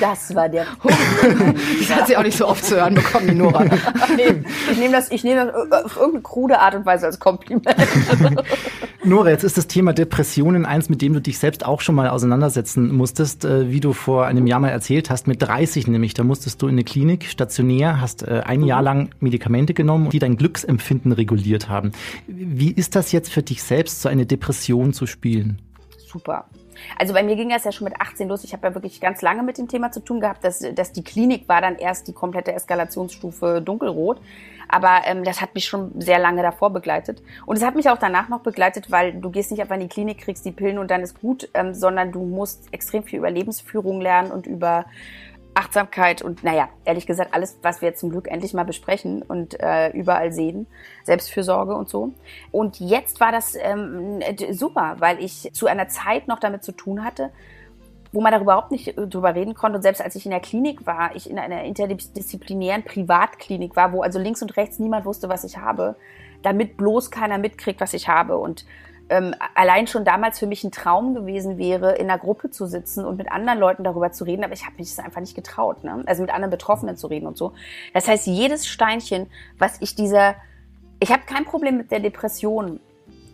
Das 0.00 0.34
war 0.34 0.48
der 0.48 0.66
Punkt. 0.80 0.96
Das 1.78 1.94
hat 1.94 2.06
sie 2.06 2.16
auch 2.16 2.22
nicht 2.22 2.38
so 2.38 2.48
oft 2.48 2.64
zu 2.64 2.76
hören 2.76 2.94
bekommen, 2.94 3.28
die 3.28 3.34
Nora. 3.34 3.64
Nee, 4.16 4.42
ich 4.70 4.78
nehme 4.78 4.92
das, 4.92 5.10
ich 5.10 5.24
nehme 5.24 5.52
das 5.68 5.84
auf 5.84 5.96
irgendeine 5.96 6.22
krude 6.22 6.58
Art 6.58 6.74
und 6.74 6.86
Weise 6.86 7.06
als 7.06 7.18
Kompliment. 7.18 7.68
Nora, 9.04 9.30
jetzt 9.30 9.44
ist 9.44 9.56
das 9.56 9.66
Thema 9.66 9.92
Depressionen 9.92 10.64
eins, 10.66 10.88
mit 10.88 11.02
dem 11.02 11.12
du 11.12 11.20
dich 11.20 11.38
selbst 11.38 11.59
auch 11.64 11.80
schon 11.80 11.94
mal 11.94 12.08
auseinandersetzen 12.08 12.94
musstest, 12.94 13.44
äh, 13.44 13.70
wie 13.70 13.80
du 13.80 13.92
vor 13.92 14.26
einem 14.26 14.46
Jahr 14.46 14.60
mal 14.60 14.68
erzählt 14.68 15.10
hast, 15.10 15.26
mit 15.26 15.42
30 15.42 15.86
nämlich. 15.86 16.14
Da 16.14 16.24
musstest 16.24 16.60
du 16.62 16.66
in 16.66 16.74
eine 16.74 16.84
Klinik 16.84 17.26
stationär, 17.26 18.00
hast 18.00 18.22
äh, 18.22 18.42
ein 18.44 18.62
Jahr 18.62 18.82
lang 18.82 19.10
Medikamente 19.20 19.74
genommen, 19.74 20.10
die 20.10 20.18
dein 20.18 20.36
Glücksempfinden 20.36 21.12
reguliert 21.12 21.68
haben. 21.68 21.92
Wie 22.26 22.70
ist 22.70 22.96
das 22.96 23.12
jetzt 23.12 23.30
für 23.30 23.42
dich 23.42 23.62
selbst, 23.62 24.02
so 24.02 24.08
eine 24.08 24.26
Depression 24.26 24.92
zu 24.92 25.06
spielen? 25.06 25.60
Super. 26.06 26.46
Also 26.98 27.14
bei 27.14 27.22
mir 27.22 27.36
ging 27.36 27.50
das 27.50 27.64
ja 27.64 27.72
schon 27.72 27.86
mit 27.86 28.00
18 28.00 28.28
los. 28.28 28.44
Ich 28.44 28.52
habe 28.52 28.68
ja 28.68 28.74
wirklich 28.74 29.00
ganz 29.00 29.22
lange 29.22 29.42
mit 29.42 29.58
dem 29.58 29.68
Thema 29.68 29.92
zu 29.92 30.00
tun 30.00 30.20
gehabt. 30.20 30.44
Dass, 30.44 30.60
dass 30.74 30.92
die 30.92 31.04
Klinik 31.04 31.48
war 31.48 31.60
dann 31.60 31.76
erst 31.76 32.08
die 32.08 32.12
komplette 32.12 32.52
Eskalationsstufe 32.52 33.62
dunkelrot. 33.62 34.20
Aber 34.68 35.00
ähm, 35.04 35.24
das 35.24 35.40
hat 35.40 35.54
mich 35.54 35.64
schon 35.64 36.00
sehr 36.00 36.18
lange 36.18 36.42
davor 36.42 36.70
begleitet. 36.70 37.22
Und 37.44 37.56
es 37.56 37.64
hat 37.64 37.74
mich 37.74 37.90
auch 37.90 37.98
danach 37.98 38.28
noch 38.28 38.40
begleitet, 38.40 38.90
weil 38.90 39.12
du 39.12 39.30
gehst 39.30 39.50
nicht 39.50 39.60
einfach 39.60 39.74
in 39.74 39.80
die 39.80 39.88
Klinik, 39.88 40.18
kriegst 40.18 40.44
die 40.44 40.52
Pillen 40.52 40.78
und 40.78 40.90
dann 40.90 41.02
ist 41.02 41.20
gut, 41.20 41.48
ähm, 41.54 41.74
sondern 41.74 42.12
du 42.12 42.24
musst 42.24 42.72
extrem 42.72 43.02
viel 43.02 43.18
über 43.18 43.30
Lebensführung 43.30 44.00
lernen 44.00 44.30
und 44.30 44.46
über 44.46 44.84
Achtsamkeit 45.54 46.22
und 46.22 46.44
naja, 46.44 46.68
ehrlich 46.84 47.06
gesagt, 47.06 47.34
alles, 47.34 47.58
was 47.62 47.82
wir 47.82 47.94
zum 47.94 48.10
Glück 48.10 48.28
endlich 48.28 48.54
mal 48.54 48.64
besprechen 48.64 49.22
und 49.22 49.58
äh, 49.60 49.88
überall 49.90 50.32
sehen, 50.32 50.66
Selbstfürsorge 51.04 51.74
und 51.74 51.88
so. 51.88 52.12
Und 52.52 52.78
jetzt 52.78 53.20
war 53.20 53.32
das 53.32 53.56
ähm, 53.56 54.20
super, 54.52 54.96
weil 54.98 55.22
ich 55.22 55.50
zu 55.52 55.66
einer 55.66 55.88
Zeit 55.88 56.28
noch 56.28 56.38
damit 56.38 56.62
zu 56.62 56.72
tun 56.72 57.04
hatte, 57.04 57.30
wo 58.12 58.20
man 58.20 58.32
darüber 58.32 58.52
überhaupt 58.52 58.70
nicht 58.70 58.94
drüber 58.96 59.34
reden 59.34 59.54
konnte. 59.54 59.76
Und 59.76 59.82
selbst 59.82 60.02
als 60.02 60.14
ich 60.14 60.24
in 60.24 60.30
der 60.30 60.40
Klinik 60.40 60.86
war, 60.86 61.14
ich 61.14 61.28
in 61.28 61.38
einer 61.38 61.64
interdisziplinären 61.64 62.84
Privatklinik 62.84 63.76
war, 63.76 63.92
wo 63.92 64.02
also 64.02 64.18
links 64.18 64.42
und 64.42 64.56
rechts 64.56 64.78
niemand 64.78 65.04
wusste, 65.04 65.28
was 65.28 65.44
ich 65.44 65.58
habe, 65.58 65.96
damit 66.42 66.76
bloß 66.76 67.10
keiner 67.10 67.38
mitkriegt, 67.38 67.80
was 67.80 67.92
ich 67.92 68.08
habe. 68.08 68.38
Und 68.38 68.64
ähm, 69.10 69.34
allein 69.54 69.88
schon 69.88 70.04
damals 70.04 70.38
für 70.38 70.46
mich 70.46 70.62
ein 70.64 70.70
Traum 70.70 71.14
gewesen 71.14 71.58
wäre, 71.58 71.96
in 71.96 72.08
einer 72.08 72.18
Gruppe 72.18 72.50
zu 72.50 72.66
sitzen 72.66 73.04
und 73.04 73.18
mit 73.18 73.30
anderen 73.30 73.58
Leuten 73.58 73.82
darüber 73.84 74.12
zu 74.12 74.24
reden, 74.24 74.44
aber 74.44 74.54
ich 74.54 74.64
habe 74.64 74.76
mich 74.78 74.94
das 74.94 75.04
einfach 75.04 75.20
nicht 75.20 75.34
getraut, 75.34 75.82
ne? 75.82 76.02
also 76.06 76.22
mit 76.22 76.32
anderen 76.32 76.50
Betroffenen 76.50 76.96
zu 76.96 77.08
reden 77.08 77.26
und 77.26 77.36
so. 77.36 77.52
Das 77.92 78.06
heißt, 78.06 78.26
jedes 78.28 78.66
Steinchen, 78.66 79.26
was 79.58 79.80
ich 79.80 79.96
dieser, 79.96 80.36
ich 81.00 81.10
habe 81.10 81.22
kein 81.26 81.44
Problem 81.44 81.76
mit 81.76 81.90
der 81.90 82.00
Depression, 82.00 82.80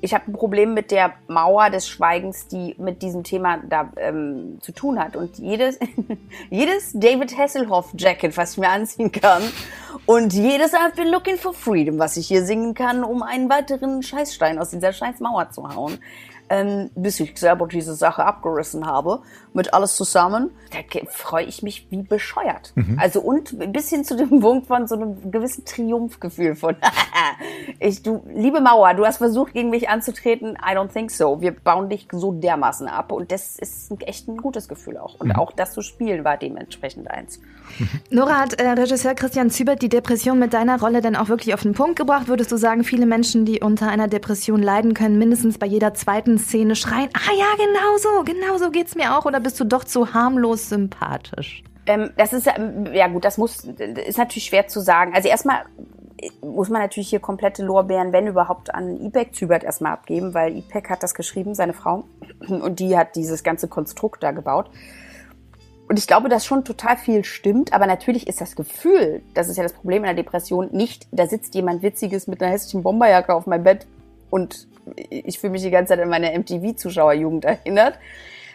ich 0.06 0.14
habe 0.14 0.30
ein 0.30 0.34
Problem 0.34 0.72
mit 0.72 0.92
der 0.92 1.14
Mauer 1.26 1.68
des 1.68 1.88
Schweigens, 1.88 2.46
die 2.46 2.76
mit 2.78 3.02
diesem 3.02 3.24
Thema 3.24 3.58
da 3.68 3.90
ähm, 3.96 4.58
zu 4.60 4.70
tun 4.70 5.00
hat. 5.00 5.16
Und 5.16 5.36
jedes, 5.38 5.80
jedes 6.50 6.92
David 6.92 7.36
Hasselhoff 7.36 7.92
Jacket, 7.98 8.36
was 8.36 8.52
ich 8.52 8.58
mir 8.58 8.68
anziehen 8.68 9.10
kann, 9.10 9.42
und 10.06 10.32
jedes 10.32 10.74
I've 10.74 10.94
been 10.94 11.10
looking 11.10 11.36
for 11.36 11.52
freedom, 11.52 11.98
was 11.98 12.16
ich 12.16 12.28
hier 12.28 12.44
singen 12.44 12.74
kann, 12.74 13.02
um 13.02 13.24
einen 13.24 13.50
weiteren 13.50 14.00
Scheißstein 14.00 14.60
aus 14.60 14.70
dieser 14.70 14.92
scheiß 14.92 15.18
Mauer 15.18 15.50
zu 15.50 15.74
hauen, 15.74 15.98
ähm, 16.50 16.90
bis 16.94 17.18
ich 17.18 17.36
selber 17.36 17.66
diese 17.66 17.94
Sache 17.94 18.24
abgerissen 18.24 18.86
habe, 18.86 19.22
mit 19.56 19.74
alles 19.74 19.96
zusammen, 19.96 20.50
da 20.70 20.78
freue 21.08 21.44
ich 21.44 21.62
mich 21.62 21.88
wie 21.90 22.02
bescheuert. 22.02 22.72
Also 22.98 23.20
und 23.20 23.72
bis 23.72 23.90
hin 23.90 24.04
zu 24.04 24.16
dem 24.16 24.40
Punkt 24.40 24.66
von 24.66 24.86
so 24.86 24.94
einem 24.94 25.30
gewissen 25.30 25.64
Triumphgefühl 25.64 26.54
von, 26.54 26.76
ich, 27.80 28.02
du, 28.02 28.22
liebe 28.32 28.60
Mauer, 28.60 28.94
du 28.94 29.04
hast 29.04 29.18
versucht, 29.18 29.54
gegen 29.54 29.70
mich 29.70 29.88
anzutreten, 29.88 30.56
I 30.56 30.76
don't 30.76 30.92
think 30.92 31.10
so. 31.10 31.40
Wir 31.40 31.52
bauen 31.52 31.88
dich 31.88 32.06
so 32.12 32.32
dermaßen 32.32 32.88
ab 32.88 33.12
und 33.12 33.32
das 33.32 33.56
ist 33.58 33.90
ein, 33.90 34.00
echt 34.02 34.28
ein 34.28 34.36
gutes 34.36 34.68
Gefühl 34.68 34.98
auch. 34.98 35.18
Und 35.18 35.32
auch 35.32 35.52
das 35.52 35.72
zu 35.72 35.82
spielen 35.82 36.24
war 36.24 36.36
dementsprechend 36.36 37.10
eins. 37.10 37.40
Nora 38.10 38.38
hat 38.38 38.54
äh, 38.60 38.68
Regisseur 38.68 39.14
Christian 39.14 39.50
Zübert 39.50 39.82
die 39.82 39.88
Depression 39.88 40.38
mit 40.38 40.52
deiner 40.52 40.78
Rolle 40.78 41.00
denn 41.00 41.16
auch 41.16 41.28
wirklich 41.28 41.54
auf 41.54 41.62
den 41.62 41.72
Punkt 41.72 41.96
gebracht? 41.96 42.28
Würdest 42.28 42.52
du 42.52 42.56
sagen, 42.56 42.84
viele 42.84 43.06
Menschen, 43.06 43.44
die 43.44 43.60
unter 43.60 43.88
einer 43.88 44.08
Depression 44.08 44.62
leiden 44.62 44.94
können, 44.94 45.18
mindestens 45.18 45.58
bei 45.58 45.66
jeder 45.66 45.94
zweiten 45.94 46.38
Szene 46.38 46.76
schreien, 46.76 47.08
ah 47.14 47.32
ja, 47.36 47.46
genau 47.56 47.96
so, 47.98 48.24
genau 48.24 48.58
so 48.58 48.70
geht's 48.70 48.94
mir 48.94 49.16
auch? 49.16 49.24
Oder 49.24 49.40
bist 49.46 49.60
du 49.60 49.64
doch 49.64 49.84
zu 49.84 50.12
harmlos 50.12 50.68
sympathisch? 50.70 51.62
Ähm, 51.86 52.10
das 52.16 52.32
ist 52.32 52.46
ja, 52.46 53.06
gut, 53.06 53.24
das 53.24 53.38
muss, 53.38 53.62
ist 53.62 54.18
natürlich 54.18 54.46
schwer 54.46 54.66
zu 54.66 54.80
sagen. 54.80 55.14
Also 55.14 55.28
erstmal 55.28 55.66
muss 56.40 56.68
man 56.68 56.82
natürlich 56.82 57.10
hier 57.10 57.20
komplette 57.20 57.62
Lorbeeren, 57.62 58.12
wenn 58.12 58.26
überhaupt, 58.26 58.74
an 58.74 58.96
Ipek 59.00 59.36
Zübert 59.36 59.62
erstmal 59.62 59.92
abgeben, 59.92 60.34
weil 60.34 60.56
Ipek 60.56 60.90
hat 60.90 61.04
das 61.04 61.14
geschrieben, 61.14 61.54
seine 61.54 61.74
Frau, 61.74 62.04
und 62.48 62.80
die 62.80 62.96
hat 62.96 63.14
dieses 63.14 63.44
ganze 63.44 63.68
Konstrukt 63.68 64.24
da 64.24 64.32
gebaut. 64.32 64.68
Und 65.88 65.96
ich 65.96 66.08
glaube, 66.08 66.28
dass 66.28 66.44
schon 66.44 66.64
total 66.64 66.96
viel 66.96 67.24
stimmt, 67.24 67.72
aber 67.72 67.86
natürlich 67.86 68.26
ist 68.26 68.40
das 68.40 68.56
Gefühl, 68.56 69.22
das 69.34 69.48
ist 69.48 69.58
ja 69.58 69.62
das 69.62 69.74
Problem 69.74 69.98
in 69.98 70.06
der 70.06 70.14
Depression, 70.14 70.70
nicht, 70.72 71.06
da 71.12 71.28
sitzt 71.28 71.54
jemand 71.54 71.84
Witziges 71.84 72.26
mit 72.26 72.42
einer 72.42 72.50
hässlichen 72.50 72.82
Bomberjacke 72.82 73.32
auf 73.32 73.46
meinem 73.46 73.62
Bett 73.62 73.86
und 74.28 74.66
ich 74.96 75.38
fühle 75.38 75.52
mich 75.52 75.62
die 75.62 75.70
ganze 75.70 75.90
Zeit 75.90 76.00
an 76.00 76.08
meine 76.08 76.36
MTV-Zuschauerjugend 76.36 77.44
erinnert, 77.44 78.00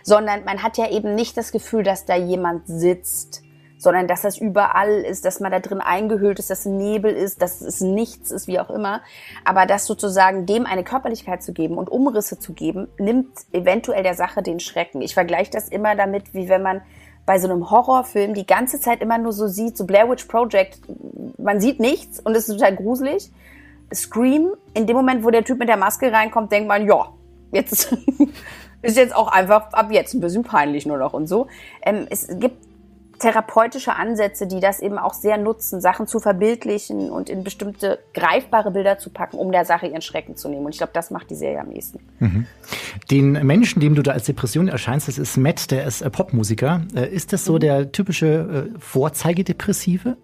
sondern 0.03 0.43
man 0.46 0.63
hat 0.63 0.77
ja 0.77 0.89
eben 0.89 1.15
nicht 1.15 1.38
das 1.38 1.51
Gefühl, 1.51 1.84
dass 1.84 2.05
da 2.05 2.15
jemand 2.15 2.67
sitzt, 2.67 3.43
sondern 3.81 4.08
dass 4.08 4.22
das 4.22 4.38
überall 4.38 5.01
ist, 5.01 5.25
dass 5.25 5.39
man 5.39 5.51
da 5.51 5.60
drin 5.60 5.81
eingehüllt 5.81 6.38
ist, 6.38 6.51
dass 6.51 6.65
Nebel 6.65 7.12
ist, 7.12 7.41
dass 7.41 7.62
es 7.62 7.81
nichts 7.81 8.29
ist, 8.29 8.48
wie 8.48 8.60
auch 8.60 8.70
immer. 8.70 9.01
Aber 9.43 9.65
das 9.65 9.88
sozusagen 9.88 10.46
dem 10.46 10.67
eine 10.67 10.84
Körperlichkeit 10.84 11.41
zu 11.41 11.51
geben 11.51 11.77
und 11.77 11.89
Umrisse 11.89 12.38
zu 12.38 12.53
geben, 12.53 12.88
nimmt 13.00 13.29
eventuell 13.51 14.03
der 14.03 14.13
Sache 14.13 14.43
den 14.43 14.60
Schrecken. 14.60 15.01
Ich 15.01 15.15
vergleiche 15.15 15.50
das 15.50 15.67
immer 15.67 15.96
damit, 15.96 16.36
wie 16.36 16.48
wenn 16.48 16.62
man 16.62 16.81
bei 17.25 17.39
so 17.39 17.50
einem 17.50 17.72
Horrorfilm 17.72 18.36
die 18.36 18.46
ganze 18.46 18.79
Zeit 18.79 19.01
immer 19.01 19.17
nur 19.17 19.34
so 19.34 19.48
sieht, 19.48 19.77
so 19.77 19.86
Blair 19.86 20.10
Witch 20.10 20.25
Project, 20.25 20.79
man 21.39 21.60
sieht 21.60 21.79
nichts 21.79 22.20
und 22.20 22.36
es 22.36 22.48
ist 22.48 22.58
total 22.58 22.75
gruselig. 22.75 23.31
Scream, 23.93 24.51
in 24.75 24.86
dem 24.86 24.96
Moment, 24.96 25.24
wo 25.24 25.31
der 25.31 25.43
Typ 25.43 25.58
mit 25.58 25.70
der 25.70 25.77
Maske 25.77 26.12
reinkommt, 26.12 26.51
denkt 26.51 26.67
man, 26.67 26.86
ja, 26.86 27.13
jetzt 27.51 27.96
ist 28.82 28.98
jetzt 28.98 29.16
auch 29.16 29.28
einfach 29.28 29.74
ab 29.74 29.92
jetzt 29.92 30.14
ein 30.14 30.22
bisschen 30.22 30.44
peinlich 30.44 30.86
nur 30.86 30.98
noch 30.98 31.14
und 31.14 31.28
so. 31.28 31.48
Ähm, 31.84 32.08
es 32.10 32.28
gibt 32.40 32.72
therapeutische 33.22 33.96
Ansätze, 33.96 34.48
die 34.48 34.60
das 34.60 34.80
eben 34.80 34.98
auch 34.98 35.14
sehr 35.14 35.38
nutzen, 35.38 35.80
Sachen 35.80 36.08
zu 36.08 36.20
verbildlichen 36.20 37.12
und 37.12 37.30
in 37.30 37.44
bestimmte 37.44 38.00
greifbare 38.14 38.72
Bilder 38.72 38.98
zu 38.98 39.12
packen, 39.12 39.38
um 39.38 39.52
der 39.52 39.64
Sache 39.64 39.88
ihren 39.88 40.02
Schrecken 40.02 40.36
zu 40.36 40.50
nehmen. 40.50 40.66
Und 40.66 40.72
ich 40.72 40.80
glaube, 40.80 40.94
das 40.94 41.12
macht 41.12 41.30
die 41.30 41.36
Serie 41.36 41.60
am 41.60 41.72
ehesten. 41.72 42.00
Mhm. 42.20 42.48
Den 43.12 43.34
Menschen, 43.46 43.80
dem 43.80 43.96
du 43.96 44.02
da 44.02 44.12
als 44.12 44.26
Depression 44.26 44.68
erscheinst, 44.68 45.08
das 45.08 45.18
ist 45.18 45.38
Matt, 45.38 45.70
der 45.72 45.86
ist 45.86 46.02
äh, 46.02 46.10
Popmusiker. 46.10 46.82
Äh, 46.96 47.14
ist 47.14 47.32
das 47.32 47.46
so 47.46 47.54
mhm. 47.54 47.60
der 47.60 47.92
typische 47.92 48.72
äh, 48.76 48.80
Vorzeigedepressive? 48.80 50.18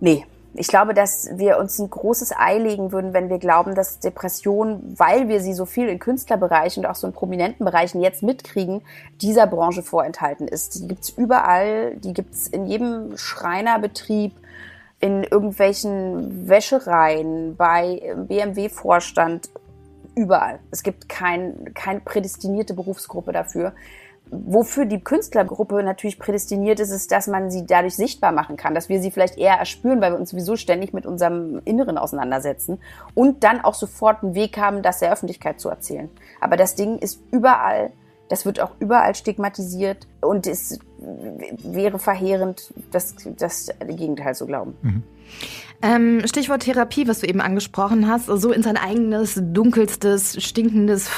Nee, 0.00 0.24
ich 0.54 0.66
glaube, 0.66 0.94
dass 0.94 1.28
wir 1.34 1.58
uns 1.58 1.78
ein 1.78 1.88
großes 1.88 2.32
Ei 2.36 2.58
legen 2.58 2.90
würden, 2.90 3.12
wenn 3.12 3.28
wir 3.28 3.38
glauben, 3.38 3.74
dass 3.74 4.00
Depression, 4.00 4.94
weil 4.96 5.28
wir 5.28 5.40
sie 5.40 5.54
so 5.54 5.64
viel 5.64 5.88
in 5.88 6.00
Künstlerbereichen 6.00 6.84
und 6.84 6.90
auch 6.90 6.96
so 6.96 7.06
in 7.06 7.12
prominenten 7.12 7.64
Bereichen 7.64 8.00
jetzt 8.00 8.22
mitkriegen, 8.22 8.82
dieser 9.22 9.46
Branche 9.46 9.82
vorenthalten 9.82 10.48
ist. 10.48 10.74
Die 10.74 10.88
gibt's 10.88 11.10
überall, 11.10 11.96
die 11.96 12.14
gibt's 12.14 12.48
in 12.48 12.66
jedem 12.66 13.16
Schreinerbetrieb, 13.16 14.32
in 14.98 15.22
irgendwelchen 15.24 16.48
Wäschereien, 16.48 17.56
bei 17.56 18.14
BMW-Vorstand, 18.16 19.50
überall. 20.16 20.58
Es 20.70 20.82
gibt 20.82 21.08
kein, 21.08 21.72
keine 21.74 22.00
prädestinierte 22.00 22.74
Berufsgruppe 22.74 23.32
dafür 23.32 23.72
wofür 24.30 24.84
die 24.84 25.00
Künstlergruppe 25.00 25.82
natürlich 25.82 26.18
prädestiniert 26.18 26.80
ist, 26.80 26.90
ist, 26.90 27.10
dass 27.10 27.26
man 27.26 27.50
sie 27.50 27.66
dadurch 27.66 27.96
sichtbar 27.96 28.32
machen 28.32 28.56
kann, 28.56 28.74
dass 28.74 28.88
wir 28.88 29.00
sie 29.00 29.10
vielleicht 29.10 29.38
eher 29.38 29.54
erspüren, 29.54 30.00
weil 30.00 30.12
wir 30.12 30.18
uns 30.18 30.30
sowieso 30.30 30.56
ständig 30.56 30.92
mit 30.92 31.06
unserem 31.06 31.60
Inneren 31.64 31.98
auseinandersetzen 31.98 32.80
und 33.14 33.44
dann 33.44 33.60
auch 33.60 33.74
sofort 33.74 34.22
einen 34.22 34.34
Weg 34.34 34.58
haben, 34.58 34.82
das 34.82 35.00
der 35.00 35.12
Öffentlichkeit 35.12 35.60
zu 35.60 35.68
erzählen. 35.68 36.08
Aber 36.40 36.56
das 36.56 36.74
Ding 36.74 36.98
ist 36.98 37.20
überall, 37.32 37.92
das 38.30 38.46
wird 38.46 38.60
auch 38.60 38.70
überall 38.78 39.14
stigmatisiert 39.14 40.06
und 40.20 40.46
es 40.46 40.78
wäre 40.98 41.98
verheerend, 41.98 42.72
das, 42.92 43.16
das 43.36 43.68
Gegenteil 43.86 44.34
zu 44.34 44.46
glauben. 44.46 44.74
Mhm. 44.82 45.02
Ähm, 45.82 46.22
Stichwort 46.26 46.62
Therapie, 46.62 47.08
was 47.08 47.20
du 47.20 47.26
eben 47.26 47.40
angesprochen 47.40 48.06
hast, 48.06 48.26
so 48.26 48.52
in 48.52 48.62
sein 48.62 48.76
eigenes, 48.76 49.40
dunkelstes, 49.42 50.42
stinkendes 50.42 51.10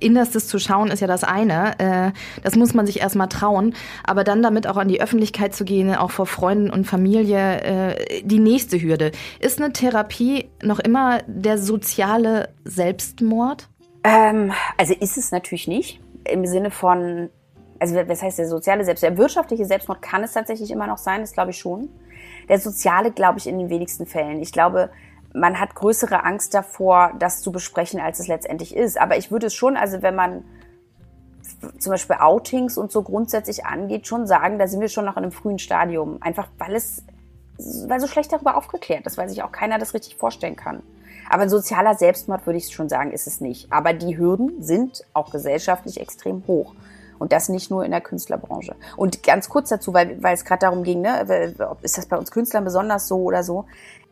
Innerstes 0.00 0.48
zu 0.48 0.58
schauen, 0.58 0.90
ist 0.90 1.00
ja 1.00 1.06
das 1.06 1.24
eine. 1.24 1.78
Äh, 1.78 2.12
das 2.42 2.56
muss 2.56 2.72
man 2.72 2.86
sich 2.86 3.00
erstmal 3.00 3.28
trauen. 3.28 3.74
Aber 4.04 4.24
dann 4.24 4.42
damit 4.42 4.66
auch 4.66 4.78
an 4.78 4.88
die 4.88 5.02
Öffentlichkeit 5.02 5.54
zu 5.54 5.64
gehen, 5.64 5.94
auch 5.94 6.10
vor 6.10 6.26
Freunden 6.26 6.70
und 6.70 6.86
Familie, 6.86 7.60
äh, 7.60 8.22
die 8.22 8.38
nächste 8.38 8.80
Hürde. 8.80 9.12
Ist 9.40 9.60
eine 9.60 9.74
Therapie 9.74 10.48
noch 10.62 10.78
immer 10.78 11.18
der 11.26 11.58
soziale 11.58 12.48
Selbstmord? 12.64 13.68
Ähm, 14.04 14.52
also 14.78 14.94
ist 14.94 15.18
es 15.18 15.32
natürlich 15.32 15.68
nicht. 15.68 16.00
Im 16.28 16.46
Sinne 16.46 16.70
von, 16.70 17.30
also 17.78 17.96
was 18.06 18.22
heißt 18.22 18.38
der 18.38 18.48
soziale 18.48 18.84
Selbstmord? 18.84 19.12
Der 19.12 19.18
wirtschaftliche 19.18 19.64
Selbstmord 19.64 20.02
kann 20.02 20.22
es 20.22 20.32
tatsächlich 20.32 20.70
immer 20.70 20.86
noch 20.86 20.98
sein, 20.98 21.20
das 21.20 21.32
glaube 21.32 21.50
ich 21.50 21.58
schon. 21.58 21.88
Der 22.48 22.58
soziale 22.58 23.12
glaube 23.12 23.38
ich 23.38 23.46
in 23.46 23.58
den 23.58 23.70
wenigsten 23.70 24.06
Fällen. 24.06 24.40
Ich 24.40 24.52
glaube, 24.52 24.90
man 25.34 25.60
hat 25.60 25.74
größere 25.74 26.24
Angst 26.24 26.54
davor, 26.54 27.12
das 27.18 27.40
zu 27.40 27.52
besprechen, 27.52 28.00
als 28.00 28.18
es 28.18 28.28
letztendlich 28.28 28.74
ist. 28.74 28.98
Aber 29.00 29.16
ich 29.16 29.30
würde 29.30 29.46
es 29.46 29.54
schon, 29.54 29.76
also 29.76 30.02
wenn 30.02 30.14
man 30.14 30.44
zum 31.78 31.92
Beispiel 31.92 32.16
Outings 32.18 32.78
und 32.78 32.92
so 32.92 33.02
grundsätzlich 33.02 33.64
angeht, 33.64 34.06
schon 34.06 34.26
sagen, 34.26 34.58
da 34.58 34.66
sind 34.66 34.80
wir 34.80 34.88
schon 34.88 35.04
noch 35.04 35.16
in 35.16 35.24
einem 35.24 35.32
frühen 35.32 35.58
Stadium. 35.58 36.18
Einfach 36.20 36.48
weil 36.58 36.74
es, 36.74 37.04
weil 37.86 38.00
so 38.00 38.06
schlecht 38.06 38.32
darüber 38.32 38.56
aufgeklärt 38.56 39.06
ist, 39.06 39.18
weil 39.18 39.28
sich 39.28 39.42
auch 39.42 39.52
keiner 39.52 39.78
das 39.78 39.94
richtig 39.94 40.16
vorstellen 40.16 40.56
kann. 40.56 40.82
Aber 41.28 41.42
ein 41.42 41.48
sozialer 41.48 41.94
Selbstmord 41.94 42.46
würde 42.46 42.58
ich 42.58 42.72
schon 42.72 42.88
sagen, 42.88 43.12
ist 43.12 43.26
es 43.26 43.40
nicht. 43.40 43.72
Aber 43.72 43.92
die 43.92 44.18
Hürden 44.18 44.62
sind 44.62 45.04
auch 45.12 45.30
gesellschaftlich 45.30 46.00
extrem 46.00 46.46
hoch. 46.46 46.74
Und 47.18 47.32
das 47.32 47.48
nicht 47.48 47.70
nur 47.70 47.84
in 47.84 47.90
der 47.90 48.00
Künstlerbranche. 48.00 48.76
Und 48.96 49.24
ganz 49.24 49.48
kurz 49.48 49.70
dazu, 49.70 49.92
weil, 49.92 50.22
weil 50.22 50.34
es 50.34 50.44
gerade 50.44 50.60
darum 50.60 50.84
ging, 50.84 51.00
ne, 51.00 51.54
ist 51.82 51.98
das 51.98 52.06
bei 52.06 52.16
uns 52.16 52.30
Künstlern 52.30 52.64
besonders 52.64 53.08
so 53.08 53.22
oder 53.22 53.42
so? 53.42 53.66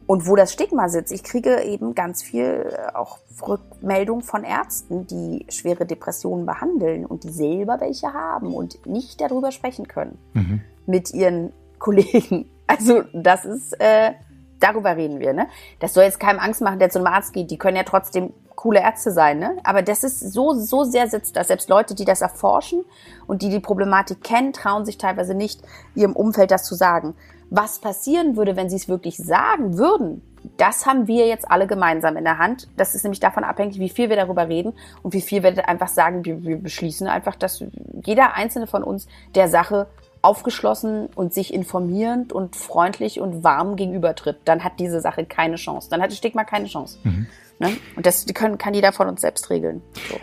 Und 0.07 0.27
wo 0.29 0.37
das 0.37 0.53
Stigma 0.53 0.89
sitzt, 0.89 1.13
ich 1.13 1.25
kriege 1.25 1.63
eben 1.63 1.95
ganz 1.95 2.23
viel 2.23 2.73
äh, 2.73 2.95
auch 2.95 3.19
Rückmeldung 3.47 4.23
von 4.23 4.45
Ärzten, 4.45 5.07
die 5.07 5.47
schwere 5.49 5.85
Depressionen 5.85 6.47
behandeln 6.47 7.05
und 7.05 7.25
die 7.25 7.31
selber 7.31 7.81
welche 7.81 8.13
haben 8.13 8.55
und 8.55 8.87
nicht 8.87 9.21
darüber 9.21 9.51
sprechen 9.51 9.89
können 9.89 10.19
mhm. 10.33 10.61
mit 10.87 11.13
ihren 11.13 11.53
Kollegen. 11.79 12.49
Also 12.69 13.03
das 13.13 13.45
ist, 13.45 13.81
äh, 13.81 14.13
darüber 14.61 14.97
reden 14.97 15.21
wir. 15.21 15.33
Ne? 15.33 15.49
Das 15.81 15.95
soll 15.95 16.05
jetzt 16.05 16.21
keinem 16.21 16.41
Angst 16.41 16.61
machen, 16.61 16.79
der 16.79 16.91
zum 16.91 17.07
Arzt 17.07 17.33
geht. 17.33 17.51
Die 17.51 17.59
können 17.59 17.77
ja 17.77 17.85
trotzdem 17.85 18.33
coole 18.57 18.81
Ärzte 18.81 19.13
sein, 19.13 19.39
ne? 19.39 19.59
Aber 19.65 19.83
das 19.83 20.03
ist 20.03 20.19
so, 20.19 20.55
so 20.55 20.83
sehr 20.85 21.09
sitzt 21.09 21.37
das. 21.37 21.49
Selbst 21.49 21.69
Leute, 21.69 21.95
die 21.95 22.07
das 22.07 22.23
erforschen 22.23 22.85
und 23.27 23.43
die 23.43 23.51
die 23.51 23.61
Problematik 23.61 24.25
kennen, 24.25 24.53
trauen 24.53 24.87
sich 24.87 24.99
teilweise 24.99 25.35
nicht, 25.35 25.61
ihrem 25.95 26.17
Umfeld 26.17 26.51
das 26.51 26.65
zu 26.65 26.75
sagen. 26.75 27.15
Was 27.51 27.79
passieren 27.79 28.37
würde, 28.37 28.57
wenn 28.57 28.69
sie 28.69 28.77
es 28.77 28.89
wirklich 28.89 29.19
sagen 29.19 29.79
würden, 29.79 30.23
das 30.57 30.87
haben 30.87 31.07
wir 31.07 31.27
jetzt 31.27 31.51
alle 31.51 31.67
gemeinsam 31.67 32.17
in 32.17 32.25
der 32.25 32.39
Hand. 32.39 32.69
Das 32.77 32.95
ist 32.95 33.03
nämlich 33.03 33.21
davon 33.21 33.45
abhängig, 33.45 33.79
wie 33.79 33.89
viel 33.89 34.09
wir 34.09 34.17
darüber 34.17 34.49
reden 34.49 34.73
und 35.03 35.13
wie 35.13 35.21
viel 35.21 35.43
wir 35.43 35.69
einfach 35.69 35.89
sagen, 35.89 36.25
wir, 36.25 36.43
wir 36.43 36.57
beschließen 36.57 37.07
einfach, 37.09 37.37
dass 37.37 37.65
jeder 38.05 38.35
einzelne 38.35 38.67
von 38.67 38.83
uns 38.83 39.07
der 39.35 39.49
Sache 39.49 39.89
aufgeschlossen 40.23 41.07
und 41.15 41.33
sich 41.33 41.53
informierend 41.53 42.33
und 42.33 42.57
freundlich 42.57 43.21
und 43.21 43.45
warm 43.45 43.77
gegenübertritt, 43.77 44.39
dann 44.45 44.65
hat 44.65 44.81
diese 44.81 45.01
Sache 45.01 45.25
keine 45.25 45.57
Chance. 45.57 45.89
Dann 45.91 46.03
hat 46.03 46.11
das 46.11 46.19
Stigma 46.19 46.45
keine 46.45 46.67
Chance. 46.67 46.99
Mhm. 47.05 47.27
Ne? 47.59 47.77
Und 47.97 48.07
das 48.07 48.27
können, 48.35 48.59
kann 48.59 48.75
jeder 48.75 48.93
von 48.93 49.09
uns 49.09 49.21
selbst 49.21 49.51
regeln. 49.51 49.83
So. 50.11 50.17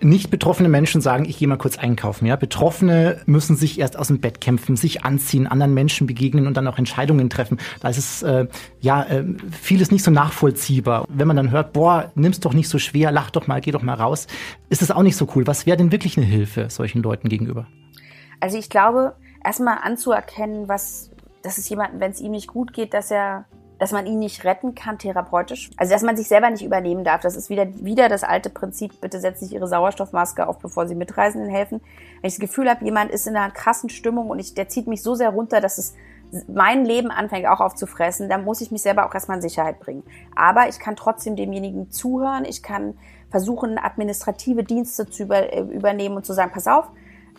Nicht 0.00 0.30
betroffene 0.30 0.68
Menschen 0.68 1.00
sagen, 1.00 1.24
ich 1.24 1.38
gehe 1.38 1.46
mal 1.46 1.56
kurz 1.56 1.78
einkaufen. 1.78 2.26
Ja, 2.26 2.34
Betroffene 2.36 3.22
müssen 3.26 3.56
sich 3.56 3.78
erst 3.78 3.96
aus 3.96 4.08
dem 4.08 4.20
Bett 4.20 4.40
kämpfen, 4.40 4.76
sich 4.76 5.04
anziehen, 5.04 5.46
anderen 5.46 5.72
Menschen 5.72 6.06
begegnen 6.06 6.46
und 6.46 6.56
dann 6.56 6.66
auch 6.66 6.78
Entscheidungen 6.78 7.30
treffen. 7.30 7.58
Da 7.80 7.88
ist 7.88 7.98
es 7.98 8.22
äh, 8.22 8.48
ja 8.80 9.04
äh, 9.04 9.24
vieles 9.52 9.92
nicht 9.92 10.02
so 10.02 10.10
nachvollziehbar. 10.10 11.06
Wenn 11.08 11.28
man 11.28 11.36
dann 11.36 11.52
hört, 11.52 11.72
boah, 11.72 12.10
nimm's 12.16 12.40
doch 12.40 12.54
nicht 12.54 12.68
so 12.68 12.78
schwer, 12.78 13.12
lach 13.12 13.30
doch 13.30 13.46
mal, 13.46 13.60
geh 13.60 13.70
doch 13.70 13.82
mal 13.82 13.94
raus, 13.94 14.26
ist 14.68 14.82
es 14.82 14.90
auch 14.90 15.02
nicht 15.02 15.16
so 15.16 15.28
cool. 15.36 15.46
Was 15.46 15.64
wäre 15.64 15.76
denn 15.76 15.92
wirklich 15.92 16.16
eine 16.16 16.26
Hilfe 16.26 16.66
solchen 16.70 17.02
Leuten 17.02 17.28
gegenüber? 17.28 17.68
Also 18.40 18.58
ich 18.58 18.68
glaube, 18.68 19.14
erstmal 19.44 19.78
anzuerkennen, 19.82 20.68
was, 20.68 21.10
dass 21.42 21.58
es 21.58 21.68
jemandem, 21.68 22.00
wenn 22.00 22.10
es 22.10 22.20
ihm 22.20 22.32
nicht 22.32 22.48
gut 22.48 22.72
geht, 22.72 22.94
dass 22.94 23.10
er 23.10 23.44
dass 23.78 23.92
man 23.92 24.06
ihn 24.06 24.18
nicht 24.18 24.44
retten 24.44 24.74
kann 24.74 24.98
therapeutisch. 24.98 25.70
Also 25.76 25.92
dass 25.92 26.02
man 26.02 26.16
sich 26.16 26.28
selber 26.28 26.48
nicht 26.48 26.64
übernehmen 26.64 27.04
darf. 27.04 27.20
Das 27.22 27.36
ist 27.36 27.50
wieder, 27.50 27.66
wieder 27.84 28.08
das 28.08 28.22
alte 28.22 28.48
Prinzip, 28.48 29.00
bitte 29.00 29.20
setzen 29.20 29.46
Sie 29.46 29.54
Ihre 29.54 29.66
Sauerstoffmaske 29.66 30.46
auf, 30.46 30.58
bevor 30.58 30.86
Sie 30.86 30.94
Mitreisenden 30.94 31.50
helfen. 31.50 31.80
Wenn 32.20 32.28
ich 32.28 32.34
das 32.34 32.40
Gefühl 32.40 32.70
habe, 32.70 32.84
jemand 32.84 33.10
ist 33.10 33.26
in 33.26 33.36
einer 33.36 33.52
krassen 33.52 33.90
Stimmung 33.90 34.30
und 34.30 34.38
ich, 34.38 34.54
der 34.54 34.68
zieht 34.68 34.86
mich 34.86 35.02
so 35.02 35.14
sehr 35.14 35.30
runter, 35.30 35.60
dass 35.60 35.78
es 35.78 35.94
mein 36.48 36.84
Leben 36.84 37.10
anfängt 37.10 37.46
auch 37.46 37.60
aufzufressen, 37.60 38.28
dann 38.28 38.44
muss 38.44 38.60
ich 38.60 38.70
mich 38.70 38.82
selber 38.82 39.06
auch 39.06 39.14
erstmal 39.14 39.36
in 39.36 39.42
Sicherheit 39.42 39.78
bringen. 39.80 40.02
Aber 40.34 40.68
ich 40.68 40.78
kann 40.78 40.96
trotzdem 40.96 41.36
demjenigen 41.36 41.90
zuhören, 41.90 42.44
ich 42.44 42.62
kann 42.62 42.96
versuchen, 43.30 43.78
administrative 43.78 44.64
Dienste 44.64 45.06
zu 45.06 45.24
über, 45.24 45.52
äh, 45.52 45.60
übernehmen 45.60 46.16
und 46.16 46.24
zu 46.24 46.32
sagen, 46.32 46.52
pass 46.52 46.66
auf, 46.66 46.86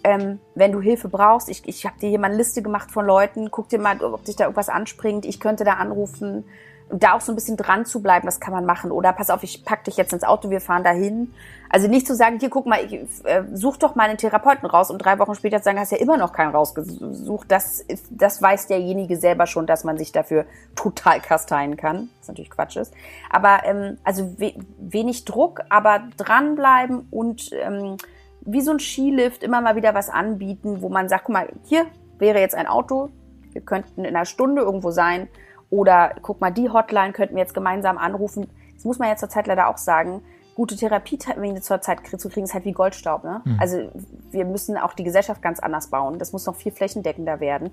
ähm, 0.06 0.40
wenn 0.54 0.72
du 0.72 0.80
Hilfe 0.82 1.10
brauchst, 1.10 1.50
ich, 1.50 1.68
ich 1.68 1.84
habe 1.86 2.00
dir 2.00 2.10
hier 2.10 2.20
mal 2.20 2.28
eine 2.28 2.38
Liste 2.38 2.62
gemacht 2.62 2.92
von 2.92 3.06
Leuten, 3.08 3.50
guck 3.50 3.70
dir 3.70 3.80
mal, 3.80 4.00
ob 4.04 4.24
dich 4.24 4.36
da 4.36 4.44
irgendwas 4.44 4.70
anspringt, 4.70 5.26
ich 5.26 5.40
könnte 5.40 5.64
da 5.64 5.74
anrufen, 5.74 6.46
Und 6.90 7.02
da 7.02 7.14
auch 7.14 7.22
so 7.22 7.32
ein 7.32 7.36
bisschen 7.36 7.58
dran 7.58 7.88
zu 7.88 8.04
bleiben, 8.04 8.28
das 8.28 8.40
kann 8.40 8.54
man 8.54 8.66
machen. 8.66 8.92
Oder 8.92 9.12
pass 9.14 9.32
auf, 9.32 9.42
ich 9.42 9.66
pack 9.66 9.84
dich 9.86 9.98
jetzt 9.98 10.14
ins 10.14 10.24
Auto, 10.24 10.52
wir 10.52 10.62
fahren 10.62 10.84
dahin. 10.84 11.34
Also 11.72 11.88
nicht 11.88 12.06
zu 12.06 12.16
sagen, 12.16 12.40
hier 12.40 12.52
guck 12.52 12.68
mal, 12.68 12.80
ich, 12.86 12.94
äh, 13.26 13.44
such 13.52 13.78
doch 13.78 13.96
mal 13.96 14.08
einen 14.08 14.20
Therapeuten 14.20 14.70
raus 14.70 14.92
und 14.92 15.00
drei 15.00 15.18
Wochen 15.18 15.34
später 15.34 15.58
zu 15.58 15.64
sagen, 15.64 15.80
hast 15.80 15.92
ja 15.92 15.98
immer 15.98 16.18
noch 16.18 16.32
keinen 16.32 16.54
rausgesucht. 16.54 17.50
Das, 17.50 17.84
das 18.12 18.40
weiß 18.40 18.68
derjenige 18.68 19.18
selber 19.18 19.48
schon, 19.48 19.66
dass 19.66 19.84
man 19.84 19.98
sich 19.98 20.12
dafür 20.12 20.46
total 20.76 21.20
kasteien 21.20 21.76
kann. 21.76 22.10
Was 22.20 22.28
natürlich 22.28 22.52
Quatsch 22.52 22.78
ist. 22.78 22.94
Aber 23.32 23.66
ähm, 23.66 23.98
also 24.04 24.36
we 24.38 24.54
wenig 24.78 25.26
Druck, 25.26 25.62
aber 25.70 26.04
dranbleiben 26.18 27.08
und 27.10 27.50
ähm, 27.54 27.98
wie 28.46 28.62
so 28.62 28.72
ein 28.72 28.80
Skilift 28.80 29.44
immer 29.44 29.62
mal 29.62 29.76
wieder 29.76 29.94
was 29.94 30.10
anbieten, 30.10 30.82
wo 30.82 30.90
man 30.90 31.10
sagt, 31.10 31.26
guck 31.26 31.34
mal, 31.34 31.50
hier 31.64 31.86
wäre 32.20 32.40
jetzt 32.40 32.56
ein 32.56 32.68
Auto, 32.68 33.10
wir 33.52 33.62
könnten 33.62 34.06
in 34.06 34.16
einer 34.16 34.26
Stunde 34.26 34.62
irgendwo 34.62 34.92
sein 34.92 35.28
oder 35.70 36.16
guck 36.22 36.42
mal, 36.42 36.52
die 36.52 36.70
Hotline 36.70 37.14
könnten 37.14 37.36
wir 37.36 37.42
jetzt 37.42 37.54
gemeinsam 37.54 37.98
anrufen. 37.98 38.48
Das 38.76 38.86
muss 38.86 39.00
man 39.00 39.10
ja 39.10 39.16
zurzeit 39.16 39.48
leider 39.48 39.68
auch 39.68 39.78
sagen. 39.78 40.22
Gute 40.56 40.76
Therapietermine 40.76 41.62
zurzeit 41.62 42.00
zu 42.18 42.30
kriegen, 42.30 42.46
ist 42.46 42.54
halt 42.54 42.66
wie 42.66 42.72
Goldstaub. 42.72 43.24
Ne? 43.24 43.42
Mhm. 43.44 43.58
Also 43.60 43.90
wir 44.32 44.46
müssen 44.46 44.78
auch 44.78 44.94
die 44.94 45.04
Gesellschaft 45.04 45.42
ganz 45.42 45.60
anders 45.60 45.88
bauen. 45.88 46.20
Das 46.20 46.32
muss 46.32 46.46
noch 46.46 46.56
viel 46.56 46.72
flächendeckender 46.72 47.40
werden. 47.40 47.72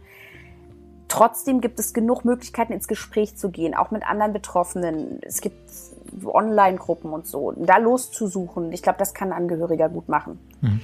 Trotzdem 1.13 1.61
gibt 1.61 1.79
es 1.79 1.93
genug 1.93 2.25
Möglichkeiten, 2.25 2.73
ins 2.73 2.89
Gespräch 2.89 3.37
zu 3.37 3.51
gehen, 3.51 3.75
auch 3.75 3.91
mit 3.91 4.03
anderen 4.03 4.33
Betroffenen. 4.33 5.21
Es 5.21 5.43
gibt 5.43 5.59
Online-Gruppen 6.25 7.13
und 7.13 7.27
so. 7.27 7.53
Da 7.55 7.77
loszusuchen, 7.77 8.73
ich 8.73 8.83
glaube, 8.83 8.99
das 8.99 9.13
kann 9.13 9.31
ein 9.31 9.43
Angehöriger 9.43 9.91
gut 9.91 10.09
machen. 10.09 10.39
Mhm. 10.63 10.81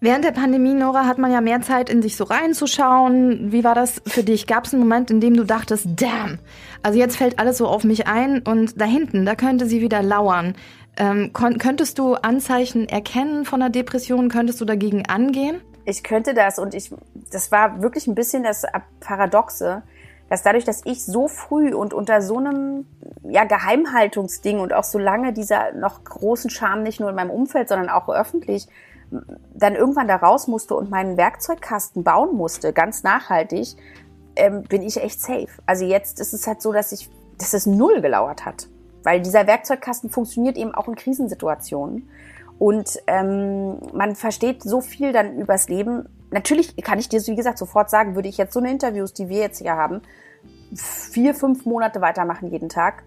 Während 0.00 0.24
der 0.24 0.32
Pandemie, 0.32 0.72
Nora, 0.72 1.04
hat 1.04 1.18
man 1.18 1.30
ja 1.30 1.42
mehr 1.42 1.60
Zeit, 1.60 1.90
in 1.90 2.00
sich 2.00 2.16
so 2.16 2.24
reinzuschauen. 2.24 3.52
Wie 3.52 3.62
war 3.62 3.74
das 3.74 4.00
für 4.06 4.22
dich? 4.22 4.46
Gab 4.46 4.64
es 4.64 4.72
einen 4.72 4.80
Moment, 4.80 5.10
in 5.10 5.20
dem 5.20 5.36
du 5.36 5.44
dachtest, 5.44 5.86
damn, 5.96 6.38
also 6.82 6.98
jetzt 6.98 7.18
fällt 7.18 7.38
alles 7.38 7.58
so 7.58 7.66
auf 7.66 7.84
mich 7.84 8.06
ein 8.06 8.40
und 8.40 8.80
da 8.80 8.86
hinten, 8.86 9.26
da 9.26 9.34
könnte 9.34 9.66
sie 9.66 9.82
wieder 9.82 10.02
lauern. 10.02 10.54
Ähm, 10.96 11.34
könntest 11.34 11.98
du 11.98 12.14
Anzeichen 12.14 12.88
erkennen 12.88 13.44
von 13.44 13.60
einer 13.60 13.70
Depression? 13.70 14.30
Könntest 14.30 14.62
du 14.62 14.64
dagegen 14.64 15.04
angehen? 15.04 15.60
Ich 15.88 16.02
könnte 16.02 16.34
das 16.34 16.58
und 16.58 16.74
ich, 16.74 16.94
das 17.32 17.50
war 17.50 17.80
wirklich 17.80 18.06
ein 18.08 18.14
bisschen 18.14 18.42
das 18.42 18.66
Paradoxe, 19.00 19.82
dass 20.28 20.42
dadurch, 20.42 20.64
dass 20.64 20.82
ich 20.84 21.02
so 21.02 21.28
früh 21.28 21.72
und 21.72 21.94
unter 21.94 22.20
so 22.20 22.36
einem 22.36 22.84
ja, 23.22 23.44
Geheimhaltungsding 23.44 24.60
und 24.60 24.74
auch 24.74 24.84
so 24.84 24.98
lange 24.98 25.32
dieser 25.32 25.72
noch 25.72 26.04
großen 26.04 26.50
Scham 26.50 26.82
nicht 26.82 27.00
nur 27.00 27.08
in 27.08 27.16
meinem 27.16 27.30
Umfeld, 27.30 27.70
sondern 27.70 27.88
auch 27.88 28.10
öffentlich 28.10 28.68
dann 29.54 29.76
irgendwann 29.76 30.08
da 30.08 30.16
raus 30.16 30.46
musste 30.46 30.74
und 30.74 30.90
meinen 30.90 31.16
Werkzeugkasten 31.16 32.04
bauen 32.04 32.36
musste, 32.36 32.74
ganz 32.74 33.02
nachhaltig, 33.02 33.74
ähm, 34.36 34.64
bin 34.64 34.82
ich 34.82 35.02
echt 35.02 35.22
safe. 35.22 35.48
Also 35.64 35.86
jetzt 35.86 36.20
ist 36.20 36.34
es 36.34 36.46
halt 36.46 36.60
so, 36.60 36.70
dass 36.70 36.92
ich, 36.92 37.08
dass 37.38 37.54
es 37.54 37.64
null 37.64 38.02
gelauert 38.02 38.44
hat. 38.44 38.68
Weil 39.04 39.22
dieser 39.22 39.46
Werkzeugkasten 39.46 40.10
funktioniert 40.10 40.58
eben 40.58 40.74
auch 40.74 40.86
in 40.86 40.96
Krisensituationen. 40.96 42.10
Und 42.58 42.98
ähm, 43.06 43.78
man 43.92 44.16
versteht 44.16 44.62
so 44.62 44.80
viel 44.80 45.12
dann 45.12 45.38
übers 45.38 45.68
Leben. 45.68 46.08
Natürlich 46.30 46.76
kann 46.76 46.98
ich 46.98 47.08
dir, 47.08 47.24
wie 47.26 47.36
gesagt, 47.36 47.58
sofort 47.58 47.88
sagen, 47.88 48.14
würde 48.14 48.28
ich 48.28 48.36
jetzt 48.36 48.52
so 48.52 48.60
eine 48.60 48.70
Interviews, 48.70 49.12
die 49.12 49.28
wir 49.28 49.38
jetzt 49.38 49.58
hier 49.58 49.76
haben, 49.76 50.02
vier, 50.74 51.34
fünf 51.34 51.64
Monate 51.64 52.00
weitermachen 52.00 52.50
jeden 52.50 52.68
Tag, 52.68 53.04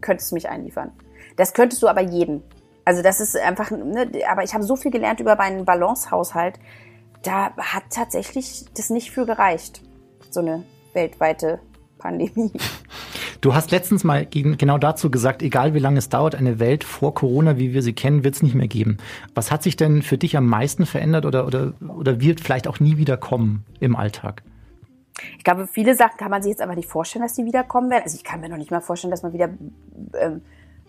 könntest 0.00 0.30
du 0.30 0.34
mich 0.34 0.48
einliefern. 0.48 0.92
Das 1.36 1.54
könntest 1.54 1.82
du 1.82 1.88
aber 1.88 2.00
jeden. 2.00 2.42
Also 2.84 3.02
das 3.02 3.20
ist 3.20 3.36
einfach, 3.36 3.70
ne, 3.70 4.10
aber 4.28 4.42
ich 4.42 4.54
habe 4.54 4.64
so 4.64 4.76
viel 4.76 4.90
gelernt 4.90 5.20
über 5.20 5.36
meinen 5.36 5.64
Balancehaushalt. 5.64 6.58
Da 7.22 7.54
hat 7.56 7.84
tatsächlich 7.90 8.64
das 8.74 8.90
nicht 8.90 9.10
für 9.12 9.26
gereicht. 9.26 9.82
So 10.30 10.40
eine 10.40 10.64
weltweite 10.92 11.60
Pandemie. 11.98 12.52
Du 13.40 13.54
hast 13.54 13.70
letztens 13.70 14.04
mal 14.04 14.26
genau 14.26 14.76
dazu 14.76 15.10
gesagt, 15.10 15.42
egal 15.42 15.72
wie 15.72 15.78
lange 15.78 15.98
es 15.98 16.10
dauert, 16.10 16.34
eine 16.34 16.58
Welt 16.58 16.84
vor 16.84 17.14
Corona, 17.14 17.56
wie 17.56 17.72
wir 17.72 17.82
sie 17.82 17.94
kennen, 17.94 18.22
wird 18.22 18.34
es 18.34 18.42
nicht 18.42 18.54
mehr 18.54 18.68
geben. 18.68 18.98
Was 19.34 19.50
hat 19.50 19.62
sich 19.62 19.76
denn 19.76 20.02
für 20.02 20.18
dich 20.18 20.36
am 20.36 20.46
meisten 20.46 20.84
verändert 20.84 21.24
oder, 21.24 21.46
oder, 21.46 21.72
oder 21.80 22.20
wird 22.20 22.40
vielleicht 22.40 22.68
auch 22.68 22.80
nie 22.80 22.98
wieder 22.98 23.16
kommen 23.16 23.64
im 23.80 23.96
Alltag? 23.96 24.42
Ich 25.38 25.44
glaube, 25.44 25.66
viele 25.66 25.94
Sachen 25.94 26.18
kann 26.18 26.30
man 26.30 26.42
sich 26.42 26.50
jetzt 26.50 26.60
einfach 26.60 26.76
nicht 26.76 26.88
vorstellen, 26.88 27.22
dass 27.22 27.34
die 27.34 27.44
wiederkommen 27.44 27.90
werden. 27.90 28.02
Also 28.04 28.16
ich 28.16 28.24
kann 28.24 28.40
mir 28.40 28.48
noch 28.48 28.56
nicht 28.58 28.70
mal 28.70 28.80
vorstellen, 28.80 29.10
dass 29.10 29.22
man 29.22 29.32
wieder 29.32 29.48
ähm, 30.18 30.42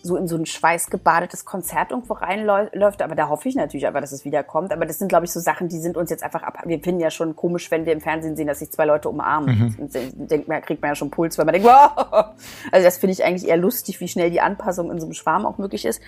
so 0.04 0.16
in 0.16 0.28
so 0.28 0.36
ein 0.36 0.46
schweißgebadetes 0.46 1.46
Konzert 1.46 1.92
irgendwo 1.92 2.14
reinläuft. 2.14 3.02
Aber 3.02 3.16
da 3.16 3.30
hoffe 3.30 3.50
ich 3.50 3.56
natürlich 3.56 3.86
einfach, 3.88 4.02
dass 4.02 4.12
es 4.12 4.26
wiederkommt. 4.26 4.72
Aber 4.72 4.86
das 4.86 5.00
sind, 5.00 5.08
glaube 5.08 5.26
ich, 5.26 5.32
so 5.32 5.40
Sachen, 5.40 5.68
die 5.68 5.80
sind 5.80 5.98
uns 5.98 6.10
jetzt 6.10 6.24
einfach 6.24 6.44
ab. 6.44 6.60
Wir 6.66 6.80
finden 6.80 7.02
ja 7.02 7.12
schon 7.12 7.36
komisch, 7.36 7.70
wenn 7.72 7.86
wir 7.86 7.94
im 7.94 8.02
Fernsehen 8.02 8.36
sehen, 8.36 8.48
dass 8.48 8.60
sich 8.60 8.72
zwei 8.72 8.86
Leute 8.86 9.10
umarmen. 9.10 9.76
Mhm. 9.78 10.28
Denkt 10.28 10.48
man, 10.48 10.62
kriegt 10.62 10.82
man 10.82 10.92
ja 10.92 10.96
schon 10.96 11.12
Puls, 11.12 11.38
weil 11.38 11.46
man 11.46 11.54
denkt, 11.54 11.68
wow. 11.70 12.26
Also 12.72 12.86
das 12.86 12.98
finde 12.98 13.14
ich 13.14 13.24
eigentlich 13.24 13.50
eher 13.50 13.58
lustig, 13.58 14.00
wie 14.00 14.08
schnell 14.08 14.32
die 14.32 14.42
Anpassung 14.42 14.92
in 14.92 15.00
so 15.00 15.06
einem 15.06 15.14
Schwarm 15.14 15.46
auch 15.46 15.58
möglich 15.58 15.86
ist. 15.86 16.02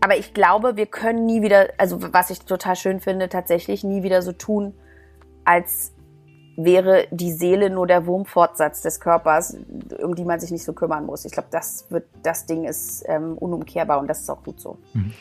Aber 0.00 0.18
ich 0.18 0.34
glaube, 0.34 0.76
wir 0.76 0.84
können 0.84 1.24
nie 1.24 1.40
wieder, 1.40 1.68
also 1.78 2.12
was 2.12 2.28
ich 2.28 2.40
total 2.40 2.76
schön 2.76 3.00
finde, 3.00 3.30
tatsächlich 3.30 3.84
nie 3.84 4.02
wieder 4.02 4.20
so 4.20 4.32
tun, 4.32 4.74
als 5.46 5.93
wäre 6.56 7.06
die 7.10 7.32
Seele 7.32 7.70
nur 7.70 7.86
der 7.86 8.06
Wurmfortsatz 8.06 8.82
des 8.82 9.00
Körpers, 9.00 9.56
um 10.02 10.14
die 10.14 10.24
man 10.24 10.40
sich 10.40 10.50
nicht 10.50 10.64
so 10.64 10.72
kümmern 10.72 11.06
muss. 11.06 11.24
Ich 11.24 11.32
glaube, 11.32 11.48
das 11.50 11.86
wird, 11.90 12.04
das 12.22 12.46
Ding 12.46 12.64
ist 12.64 13.04
ähm, 13.06 13.36
unumkehrbar 13.38 13.98
und 14.00 14.08
das 14.08 14.20
ist 14.20 14.30
auch 14.30 14.42
gut 14.42 14.60
so. 14.60 14.78
Mhm. 14.92 15.12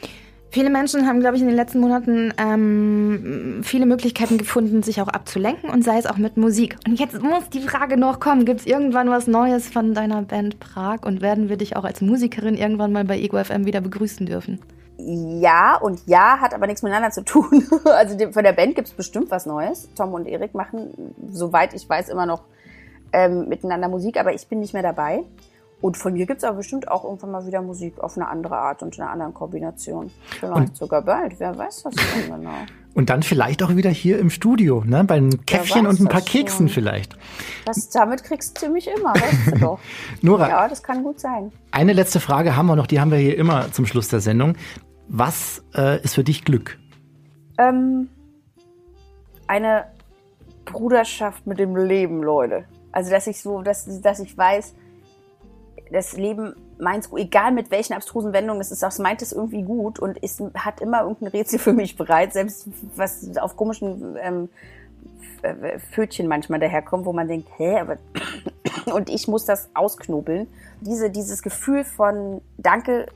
Viele 0.53 0.69
Menschen 0.69 1.07
haben, 1.07 1.19
glaube 1.19 1.35
ich, 1.35 1.41
in 1.41 1.47
den 1.47 1.55
letzten 1.55 1.79
Monaten 1.79 2.31
ähm, 2.37 3.61
viele 3.63 3.87
Möglichkeiten 3.87 4.37
gefunden, 4.37 4.83
sich 4.83 5.01
auch 5.01 5.07
abzulenken 5.07 5.71
und 5.71 5.83
sei 5.83 5.97
es 5.97 6.05
auch 6.05 6.17
mit 6.17 6.37
Musik. 6.37 6.77
Und 6.87 6.99
jetzt 6.99 7.19
muss 7.23 7.49
die 7.49 7.61
Frage 7.61 7.97
noch 7.97 8.19
kommen, 8.19 8.45
gibt 8.45 8.59
es 8.59 8.67
irgendwann 8.67 9.09
was 9.09 9.25
Neues 9.25 9.67
von 9.67 9.95
deiner 9.95 10.21
Band 10.21 10.59
Prag 10.59 11.07
und 11.07 11.21
werden 11.21 11.49
wir 11.49 11.57
dich 11.57 11.75
auch 11.75 11.85
als 11.85 12.01
Musikerin 12.01 12.53
irgendwann 12.53 12.91
mal 12.91 13.03
bei 13.03 13.17
Ego 13.17 13.43
FM 13.43 13.65
wieder 13.65 13.81
begrüßen 13.81 14.27
dürfen? 14.27 14.59
Ja 14.97 15.75
und 15.75 16.01
ja 16.05 16.39
hat 16.39 16.53
aber 16.53 16.67
nichts 16.67 16.83
miteinander 16.83 17.11
zu 17.11 17.23
tun. 17.23 17.67
Also 17.85 18.17
von 18.31 18.43
der 18.43 18.53
Band 18.53 18.75
gibt 18.75 18.87
es 18.87 18.93
bestimmt 18.93 19.31
was 19.31 19.45
Neues. 19.45 19.89
Tom 19.95 20.13
und 20.13 20.27
Erik 20.27 20.53
machen, 20.53 21.15
soweit 21.31 21.73
ich 21.73 21.87
weiß, 21.87 22.09
immer 22.09 22.25
noch 22.25 22.43
ähm, 23.11 23.47
miteinander 23.47 23.87
Musik, 23.87 24.19
aber 24.19 24.33
ich 24.33 24.47
bin 24.47 24.59
nicht 24.59 24.73
mehr 24.73 24.83
dabei. 24.83 25.23
Und 25.81 25.97
von 25.97 26.13
mir 26.13 26.25
gibt 26.25 26.37
es 26.37 26.43
aber 26.45 26.57
bestimmt 26.57 26.89
auch 26.89 27.03
irgendwann 27.03 27.31
mal 27.31 27.45
wieder 27.45 27.61
Musik 27.61 27.99
auf 27.99 28.15
eine 28.15 28.27
andere 28.27 28.55
Art 28.55 28.81
und 28.83 28.95
in 28.95 29.03
einer 29.03 29.11
anderen 29.11 29.33
Kombination. 29.33 30.11
Vielleicht 30.39 30.55
und 30.55 30.77
sogar 30.77 31.01
bald, 31.01 31.39
wer 31.39 31.57
weiß 31.57 31.83
das 31.83 31.93
denn 31.95 32.37
genau. 32.37 32.51
Und 32.93 33.09
dann 33.09 33.23
vielleicht 33.23 33.63
auch 33.63 33.75
wieder 33.75 33.89
hier 33.89 34.19
im 34.19 34.29
Studio, 34.29 34.83
ne? 34.85 35.03
Bei 35.03 35.15
einem 35.15 35.45
Käffchen 35.45 35.87
und 35.87 35.99
ein 35.99 36.07
paar 36.07 36.21
Keksen 36.21 36.67
schon. 36.67 36.75
vielleicht. 36.75 37.17
Das, 37.65 37.89
damit 37.89 38.23
kriegst 38.23 38.57
du 38.57 38.65
ziemlich 38.65 38.87
immer, 38.87 39.13
weißt 39.13 39.47
du 39.47 39.59
doch. 39.59 39.79
Nora. 40.21 40.47
Ja, 40.47 40.67
das 40.67 40.83
kann 40.83 41.03
gut 41.03 41.19
sein. 41.19 41.51
Eine 41.71 41.93
letzte 41.93 42.19
Frage 42.19 42.55
haben 42.55 42.67
wir 42.67 42.75
noch, 42.75 42.85
die 42.85 42.99
haben 42.99 43.09
wir 43.09 43.17
hier 43.17 43.37
immer 43.37 43.71
zum 43.71 43.87
Schluss 43.87 44.09
der 44.09 44.19
Sendung. 44.19 44.55
Was 45.07 45.63
äh, 45.75 46.03
ist 46.03 46.13
für 46.13 46.23
dich 46.23 46.45
Glück? 46.45 46.77
Ähm, 47.57 48.09
eine 49.47 49.85
Bruderschaft 50.65 51.47
mit 51.47 51.59
dem 51.59 51.75
Leben, 51.75 52.21
Leute. 52.21 52.65
Also, 52.91 53.09
dass 53.09 53.25
ich 53.25 53.41
so, 53.41 53.63
dass, 53.63 54.01
dass 54.01 54.19
ich 54.19 54.37
weiß, 54.37 54.75
das 55.91 56.13
Leben 56.13 56.55
meint 56.83 57.09
egal 57.15 57.51
mit 57.51 57.71
welchen 57.71 57.93
abstrusen 57.93 58.33
Wendungen 58.33 58.61
es 58.61 58.71
ist, 58.71 58.83
auch 58.83 58.97
meint 58.99 59.21
es 59.21 59.31
irgendwie 59.31 59.63
gut 59.63 59.99
und 59.99 60.17
ist, 60.19 60.41
hat 60.55 60.81
immer 60.81 61.01
irgendein 61.01 61.29
Rätsel 61.29 61.59
für 61.59 61.73
mich 61.73 61.95
bereit, 61.95 62.33
selbst 62.33 62.67
was 62.95 63.37
auf 63.37 63.55
komischen 63.55 64.17
ähm, 64.21 64.49
Pfötchen 65.91 66.27
manchmal 66.27 66.59
daherkommt, 66.59 67.05
wo 67.05 67.13
man 67.13 67.27
denkt, 67.27 67.49
hä, 67.57 67.79
aber 67.79 67.97
und 68.93 69.09
ich 69.09 69.27
muss 69.27 69.45
das 69.45 69.69
ausknobeln. 69.73 70.47
Diese, 70.81 71.09
dieses 71.09 71.41
Gefühl 71.41 71.83
von 71.83 72.41
Danke, 72.57 73.07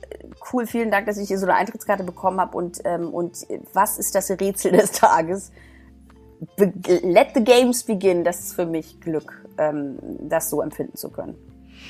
cool, 0.52 0.66
vielen 0.66 0.90
Dank, 0.90 1.06
dass 1.06 1.16
ich 1.16 1.28
hier 1.28 1.38
so 1.38 1.46
eine 1.46 1.54
Eintrittskarte 1.54 2.04
bekommen 2.04 2.40
habe 2.40 2.56
und, 2.56 2.80
ähm, 2.84 3.12
und 3.12 3.46
was 3.72 3.98
ist 3.98 4.14
das 4.14 4.30
Rätsel 4.30 4.72
des 4.72 4.92
Tages? 4.92 5.52
Be 6.56 6.72
let 7.02 7.28
the 7.34 7.42
games 7.42 7.82
begin, 7.82 8.24
das 8.24 8.40
ist 8.40 8.54
für 8.54 8.66
mich 8.66 9.00
Glück, 9.00 9.44
ähm, 9.58 9.98
das 10.20 10.50
so 10.50 10.62
empfinden 10.62 10.96
zu 10.96 11.10
können. 11.10 11.34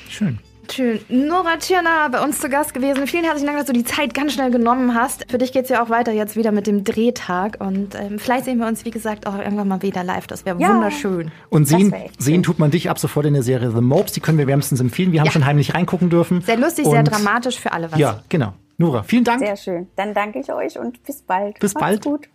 Schön. 0.07 0.39
Schön. 0.71 0.99
Nora 1.09 1.57
Tschirner 1.57 2.09
bei 2.11 2.23
uns 2.23 2.39
zu 2.39 2.49
Gast 2.49 2.73
gewesen. 2.73 3.07
Vielen 3.07 3.23
herzlichen 3.23 3.47
Dank, 3.47 3.57
dass 3.57 3.67
du 3.67 3.73
die 3.73 3.83
Zeit 3.83 4.13
ganz 4.13 4.33
schnell 4.33 4.51
genommen 4.51 4.93
hast. 4.93 5.25
Für 5.29 5.37
dich 5.37 5.51
geht 5.51 5.63
es 5.63 5.69
ja 5.69 5.83
auch 5.83 5.89
weiter 5.89 6.11
jetzt 6.11 6.35
wieder 6.35 6.51
mit 6.51 6.67
dem 6.67 6.83
Drehtag. 6.83 7.57
Und 7.59 7.95
ähm, 7.95 8.19
vielleicht 8.19 8.45
sehen 8.45 8.59
wir 8.59 8.67
uns, 8.67 8.85
wie 8.85 8.91
gesagt, 8.91 9.27
auch 9.27 9.37
irgendwann 9.37 9.67
mal 9.67 9.81
wieder 9.81 10.03
live. 10.03 10.27
Das 10.27 10.45
wäre 10.45 10.59
ja. 10.59 10.69
wunderschön. 10.69 11.31
Und 11.49 11.65
sehen, 11.65 11.93
sehen 12.17 12.43
tut 12.43 12.59
man 12.59 12.71
dich 12.71 12.89
ab 12.89 12.99
sofort 12.99 13.25
in 13.25 13.33
der 13.33 13.43
Serie 13.43 13.71
The 13.71 13.81
Mopes. 13.81 14.13
Die 14.13 14.19
können 14.19 14.37
wir 14.37 14.47
wärmstens 14.47 14.79
empfehlen. 14.79 15.11
Wir 15.11 15.21
haben 15.21 15.27
ja. 15.27 15.31
schon 15.31 15.45
heimlich 15.45 15.73
reingucken 15.73 16.09
dürfen. 16.09 16.41
Sehr 16.41 16.57
lustig, 16.57 16.85
und 16.85 16.91
sehr 16.91 17.03
dramatisch 17.03 17.59
für 17.59 17.71
alle 17.71 17.91
was. 17.91 17.99
Ja, 17.99 18.21
genau. 18.29 18.53
Nora, 18.77 19.03
vielen 19.03 19.23
Dank. 19.23 19.39
Sehr 19.39 19.57
schön. 19.57 19.87
Dann 19.95 20.13
danke 20.13 20.39
ich 20.39 20.51
euch 20.51 20.79
und 20.79 21.03
bis 21.03 21.21
bald. 21.21 21.59
Bis 21.59 21.73
Macht's 21.73 21.85
bald. 21.85 22.03
gut. 22.03 22.29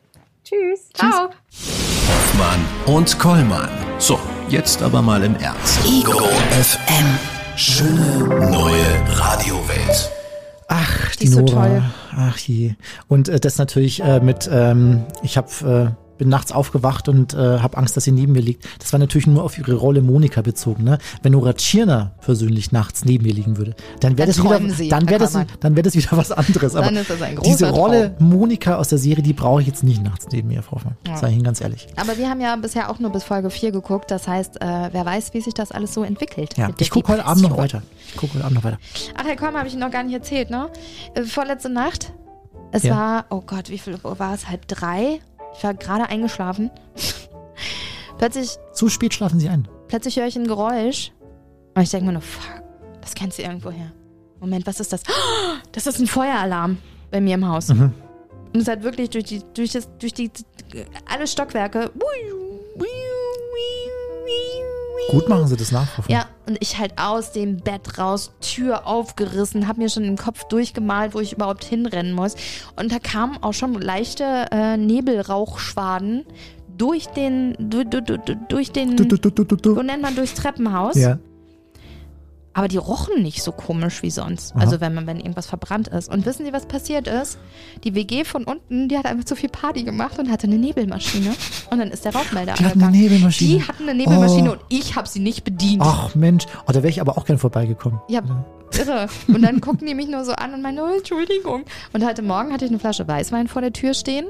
Tschüss. 0.45 0.91
Ciao. 0.93 1.31
Hoffmann 2.09 2.61
und 2.95 3.19
Kollmann. 3.19 3.71
So, 3.99 4.19
jetzt 4.49 4.83
aber 4.83 5.01
mal 5.01 5.23
im 5.25 5.37
Ernst. 5.37 5.81
Ego 5.87 6.21
FM. 6.51 7.34
Schöne 7.57 8.19
neue 8.51 8.85
Radiowelt. 9.09 10.11
Ach, 10.67 11.13
die, 11.13 11.19
die 11.19 11.25
ist 11.27 11.37
Nora. 11.37 11.47
so 11.47 11.55
toll. 11.55 11.83
Ach 12.17 12.39
je. 12.39 12.75
Und 13.07 13.29
äh, 13.29 13.39
das 13.39 13.59
natürlich 13.59 14.03
äh, 14.03 14.19
mit, 14.19 14.51
ähm, 14.53 15.05
ich 15.23 15.37
habe 15.37 15.95
bin 16.19 16.29
nachts 16.29 16.53
aufgewacht 16.53 17.09
und 17.09 17.35
äh, 17.35 17.59
habe 17.59 17.77
Angst, 17.77 17.97
dass 17.97 18.05
sie 18.05 18.13
neben 18.13 18.33
mir 18.33 18.41
liegt. 18.43 18.67
Das 18.81 18.93
war 18.93 18.99
natürlich 19.01 19.27
nur 19.27 19.43
auf 19.43 19.59
ihre 19.59 19.75
Rolle 19.75 20.01
Monika 20.03 20.43
bezogen. 20.43 20.85
Ne? 20.85 20.99
Wenn 21.23 21.33
Nora 21.33 21.53
Tschirner 21.55 22.13
persönlich 22.21 22.73
nachts 22.73 23.05
neben 23.05 23.25
mir 23.25 23.33
liegen 23.35 23.57
würde, 23.57 23.75
dann 24.01 24.17
wäre 24.19 24.29
das 24.29 24.43
wieder, 24.43 24.61
Sie, 24.71 24.89
dann 24.89 25.01
Herr 25.03 25.11
wäre 25.11 25.19
das, 25.21 25.33
Kollmann. 25.33 25.49
dann 25.61 25.77
wäre 25.77 25.83
das 25.85 25.95
wieder 25.95 26.09
was 26.13 26.33
anderes. 26.33 26.75
Aber 26.77 26.87
Dann 26.87 26.97
ist 26.97 27.11
das 27.11 27.23
ein 27.23 27.37
großer 27.37 27.51
diese 27.51 27.71
Rolle 27.71 28.15
Monika 28.19 28.77
aus 28.77 28.89
der 28.89 28.99
Serie, 28.99 29.23
die 29.23 29.33
brauche 29.33 29.61
ich 29.61 29.67
jetzt 29.67 29.83
nicht 29.85 30.03
nachts 30.03 30.27
neben 30.33 30.49
mir, 30.49 30.63
Frau 30.63 30.77
Hoffmann. 30.77 30.97
Sag 31.15 31.29
ich 31.31 31.35
Ihnen 31.37 31.45
ganz 31.45 31.61
ehrlich. 31.61 31.87
Aber 31.97 32.17
wir 32.19 32.29
haben 32.29 32.41
ja 32.41 32.55
bisher 32.57 32.91
auch 32.91 32.99
nur 32.99 33.11
bis 33.11 33.25
Folge 33.25 33.51
4 33.51 33.73
geguckt. 33.73 34.11
Das 34.11 34.29
heißt, 34.29 34.61
äh, 34.61 34.89
wer 34.93 35.05
weiß, 35.05 35.35
wie 35.35 35.41
sich 35.41 35.55
das 35.55 35.73
alles 35.73 35.95
so 35.95 36.03
entwickelt. 36.05 36.57
Ja, 36.57 36.69
ich 36.79 36.91
gucke 36.91 37.13
heute 37.13 37.25
Abend 37.25 37.43
noch 37.43 37.57
weiter. 37.57 37.83
Ich 38.09 38.17
gucke 38.17 38.35
heute 38.35 38.45
Abend 38.45 38.57
noch 38.57 38.65
weiter. 38.65 38.79
Ach, 39.17 39.25
Herr 39.25 39.37
Kolm, 39.37 39.55
habe 39.57 39.67
ich 39.67 39.75
Ihnen 39.75 39.83
noch 39.83 39.91
gar 39.91 40.03
nicht 40.03 40.15
erzählt, 40.15 40.51
ne? 40.51 40.69
Äh, 41.15 41.23
Vorletzte 41.25 41.69
Nacht. 41.71 42.13
Es 42.73 42.83
Ja. 42.83 42.97
war, 42.97 43.25
oh 43.31 43.41
Gott, 43.47 43.71
wie 43.71 43.79
viel 43.79 43.97
Uhr 44.03 44.19
war 44.19 44.35
es? 44.35 44.49
Halb 44.49 44.67
drei? 44.67 45.21
Ich 45.57 45.65
war 45.65 45.75
gerade 45.75 46.09
eingeschlafen. 46.09 46.71
plötzlich, 48.19 48.57
Zu 48.73 48.89
spät 48.89 49.15
schlafen 49.15 49.41
Sie 49.41 49.49
ein. 49.49 49.69
plötzlich 49.89 50.17
höre 50.17 50.27
ich 50.27 50.37
ein 50.37 50.47
Geräusch. 50.47 51.13
Und 51.75 51.83
ich 51.83 51.91
denke 51.91 52.07
mir 52.07 52.13
nur, 52.13 52.23
fuck, 52.23 52.63
das 53.01 53.15
kennst 53.15 53.39
du 53.39 53.43
irgendwo 53.43 53.71
her. 53.71 53.93
Moment, 54.41 54.67
was 54.67 54.81
ist 54.81 54.93
das? 54.93 55.03
Das 55.73 55.89
ist 55.89 55.99
ein 55.99 56.07
Feueralarm 56.07 56.79
bei 57.11 57.21
mir 57.21 57.35
im 57.35 57.49
Haus. 57.49 57.69
Mhm. 57.69 57.93
Und 58.53 58.61
es 58.61 58.69
hat 58.69 58.85
wirklich 58.85 59.11
durch 59.11 59.25
die, 59.25 59.43
durch 59.55 59.73
das, 59.73 59.89
durch 59.99 60.15
die, 60.15 60.31
alle 61.05 61.27
Stockwerke. 61.27 61.91
Gut 65.11 65.29
machen 65.29 65.47
Sie 65.47 65.57
das 65.57 65.73
nach, 65.73 65.87
Frau 65.87 65.99
Hoffmann. 65.99 66.19
Ja, 66.19 66.27
und 66.47 66.57
ich 66.61 66.79
halt 66.79 66.93
aus 66.97 67.33
dem 67.33 67.59
Bett 67.59 67.99
raus, 67.99 68.33
Tür 68.41 68.87
aufgerissen, 68.87 69.69
habe 69.69 69.81
mir 69.81 69.89
schon 69.89 70.05
im 70.05 70.17
Kopf 70.17 70.45
durchgemalt, 70.45 71.15
wo 71.15 71.21
ich 71.21 71.33
überhaupt 71.33 71.65
hinrennen 71.65 72.13
muss. 72.13 72.35
Und 72.77 72.93
da 72.93 72.99
kamen 72.99 73.43
auch 73.43 73.53
schon 73.53 73.75
leichte 73.75 74.47
äh, 74.51 74.77
Nebelrauchschwaden 74.77 76.25
durch 76.77 77.07
den, 77.09 77.57
du, 77.59 77.85
du, 77.85 78.03
du, 78.03 78.19
du, 78.19 78.37
durch 78.49 78.73
den, 78.73 78.97
Du, 78.97 79.05
du, 79.05 79.17
du, 79.19 79.45
du. 79.45 79.83
nennt 79.83 80.03
man 80.03 80.15
durchs 80.17 80.35
Treppenhaus. 80.35 80.97
Ja. 80.97 81.19
Aber 82.55 82.69
die 82.69 82.77
rochen 82.77 83.23
nicht 83.23 83.43
so 83.43 83.53
komisch 83.53 84.03
wie 84.03 84.11
sonst. 84.11 84.55
Aha. 84.55 84.61
Also 84.63 84.81
wenn 84.81 84.95
man, 84.95 85.07
wenn 85.07 85.19
irgendwas 85.19 85.47
verbrannt 85.47 85.89
ist. 85.89 86.09
Und 86.11 86.25
wissen 86.25 86.47
Sie, 86.47 86.53
was 86.53 86.67
passiert 86.67 87.09
ist? 87.09 87.37
Die 87.83 87.95
WG 87.95 88.25
von 88.25 88.45
unten, 88.45 88.89
die 88.89 88.97
hat 88.97 89.07
einfach 89.07 89.25
zu 89.25 89.35
viel 89.37 89.49
Party 89.51 89.83
gemacht 89.83 90.19
und 90.19 90.31
hatte 90.31 90.47
eine 90.47 90.57
Nebelmaschine. 90.57 91.35
Und 91.71 91.79
dann 91.79 91.91
ist 91.91 92.05
der 92.05 92.15
Rauchmelder 92.15 92.55
Die 92.55 92.65
hatten 92.65 92.83
eine. 92.83 92.97
Nebelmaschine. 92.97 93.59
Die 93.59 93.69
hatten 93.69 93.83
eine 93.89 93.95
Nebelmaschine 93.95 94.51
Oh. 94.51 94.53
und 94.53 94.61
ich 94.69 94.95
habe 94.97 95.09
sie 95.09 95.21
nicht 95.21 95.43
bedient. 95.45 95.83
Ach 95.85 96.15
Mensch, 96.15 96.47
oh, 96.67 96.73
da 96.73 96.77
wäre 96.77 96.89
ich 96.89 97.01
aber 97.01 97.19
auch 97.19 97.25
gern 97.25 97.39
vorbeigekommen. 97.39 98.01
Ja, 98.09 98.23
irre. 98.79 99.09
Und 99.27 99.43
dann 99.43 99.61
gucken 99.61 99.87
die 99.87 99.95
mich 99.95 100.09
nur 100.09 100.25
so 100.25 100.33
an 100.33 100.55
und 100.55 100.63
meinen, 100.63 100.79
oh, 100.79 100.97
Entschuldigung. 100.97 101.65
Und 101.93 102.05
heute 102.07 102.23
Morgen 102.23 102.53
hatte 102.53 102.65
ich 102.65 102.71
eine 102.71 102.79
Flasche 102.79 103.07
Weißwein 103.09 103.49
vor 103.49 103.63
der 103.63 103.73
Tür 103.73 103.95
stehen. 103.95 104.27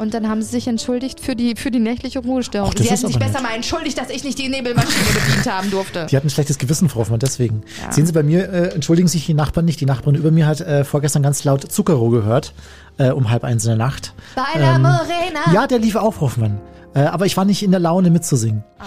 Und 0.00 0.14
dann 0.14 0.28
haben 0.30 0.40
sie 0.40 0.48
sich 0.48 0.66
entschuldigt 0.66 1.20
für 1.20 1.36
die, 1.36 1.56
für 1.56 1.70
die 1.70 1.78
nächtliche 1.78 2.20
Ruhestörung. 2.20 2.70
Ach, 2.74 2.78
sie 2.78 2.88
hätten 2.88 3.06
sich 3.06 3.18
besser 3.18 3.34
nett. 3.34 3.42
mal 3.42 3.54
entschuldigt, 3.54 3.98
dass 3.98 4.08
ich 4.08 4.24
nicht 4.24 4.38
die 4.38 4.48
Nebelmaschine 4.48 5.04
bedient 5.12 5.46
haben 5.46 5.70
durfte. 5.70 6.06
Die 6.10 6.16
hatten 6.16 6.28
ein 6.28 6.30
schlechtes 6.30 6.56
Gewissen, 6.56 6.88
Frau 6.88 7.00
Hoffmann, 7.00 7.20
deswegen. 7.20 7.62
Ja. 7.84 7.92
Sehen 7.92 8.06
Sie, 8.06 8.12
bei 8.14 8.22
mir 8.22 8.50
äh, 8.50 8.68
entschuldigen 8.74 9.08
sich 9.08 9.26
die 9.26 9.34
Nachbarn 9.34 9.66
nicht. 9.66 9.78
Die 9.78 9.84
Nachbarin 9.84 10.14
über 10.18 10.30
mir 10.30 10.46
hat 10.46 10.62
äh, 10.62 10.84
vorgestern 10.84 11.22
ganz 11.22 11.44
laut 11.44 11.70
Zuckerroh 11.70 12.08
gehört, 12.08 12.54
äh, 12.96 13.10
um 13.10 13.28
halb 13.30 13.44
eins 13.44 13.64
in 13.64 13.68
der 13.68 13.76
Nacht. 13.76 14.14
Bei 14.34 14.58
der 14.58 14.76
Ähm, 14.76 14.82
Morena. 14.82 15.52
Ja, 15.52 15.66
der 15.66 15.78
lief 15.78 15.96
auf, 15.96 16.22
Hoffmann. 16.22 16.58
Äh, 16.94 17.00
aber 17.00 17.26
ich 17.26 17.36
war 17.36 17.44
nicht 17.44 17.62
in 17.62 17.70
der 17.70 17.80
Laune 17.80 18.08
mitzusingen. 18.08 18.64
Ah. 18.78 18.84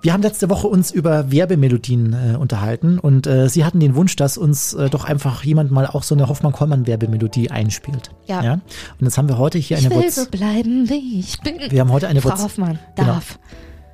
Wir 0.00 0.12
haben 0.12 0.22
letzte 0.22 0.48
Woche 0.48 0.68
uns 0.68 0.90
über 0.90 1.30
Werbemelodien 1.32 2.12
äh, 2.12 2.36
unterhalten 2.36 2.98
und 2.98 3.26
äh, 3.26 3.48
Sie 3.48 3.64
hatten 3.64 3.80
den 3.80 3.94
Wunsch, 3.96 4.14
dass 4.16 4.38
uns 4.38 4.74
äh, 4.74 4.88
doch 4.90 5.04
einfach 5.04 5.42
jemand 5.42 5.70
mal 5.70 5.86
auch 5.86 6.02
so 6.04 6.14
eine 6.14 6.28
Hoffmann-Kollmann-Werbemelodie 6.28 7.50
einspielt. 7.50 8.10
Ja. 8.26 8.52
Und 8.52 8.62
jetzt 9.00 9.18
haben 9.18 9.28
wir 9.28 9.38
heute 9.38 9.58
hier 9.58 9.78
ich 9.78 9.86
eine 9.86 9.94
WhatsApp. 9.94 10.24
so 10.24 10.30
bleiben, 10.30 10.88
wie 10.88 11.18
ich 11.20 11.40
bin. 11.40 11.54
Wir 11.70 11.80
haben 11.80 11.90
heute 11.90 12.06
eine 12.08 12.20
Frau 12.20 12.30
WhatsApp. 12.30 12.44
Hoffmann 12.44 12.78
Genau. 12.96 13.08
darf. 13.14 13.38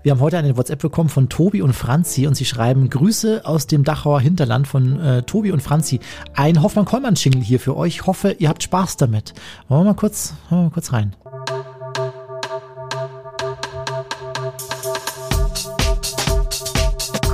Wir 0.02 0.12
haben 0.12 0.20
heute 0.20 0.36
eine 0.36 0.54
WhatsApp 0.58 0.80
bekommen 0.82 1.08
von 1.08 1.30
Tobi 1.30 1.62
und 1.62 1.72
Franzi 1.72 2.26
und 2.26 2.34
sie 2.34 2.44
schreiben 2.44 2.90
Grüße 2.90 3.40
aus 3.46 3.66
dem 3.66 3.84
Dachauer 3.84 4.20
Hinterland 4.20 4.68
von 4.68 5.00
äh, 5.00 5.22
Tobi 5.22 5.50
und 5.50 5.62
Franzi. 5.62 6.00
Ein 6.34 6.62
Hoffmann-Kollmann-Jingle 6.62 7.40
hier 7.40 7.58
für 7.58 7.74
euch. 7.74 7.94
Ich 7.94 8.06
hoffe, 8.06 8.32
ihr 8.38 8.50
habt 8.50 8.62
Spaß 8.62 8.98
damit. 8.98 9.32
Wollen 9.68 9.80
wir 9.80 9.92
mal 9.92 9.94
kurz, 9.94 10.34
wir 10.50 10.58
mal 10.58 10.70
kurz 10.70 10.92
rein. 10.92 11.16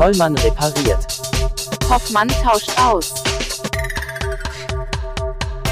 Kollmann 0.00 0.34
repariert. 0.38 1.06
Hoffmann 1.90 2.28
tauscht 2.42 2.72
aus. 2.80 3.12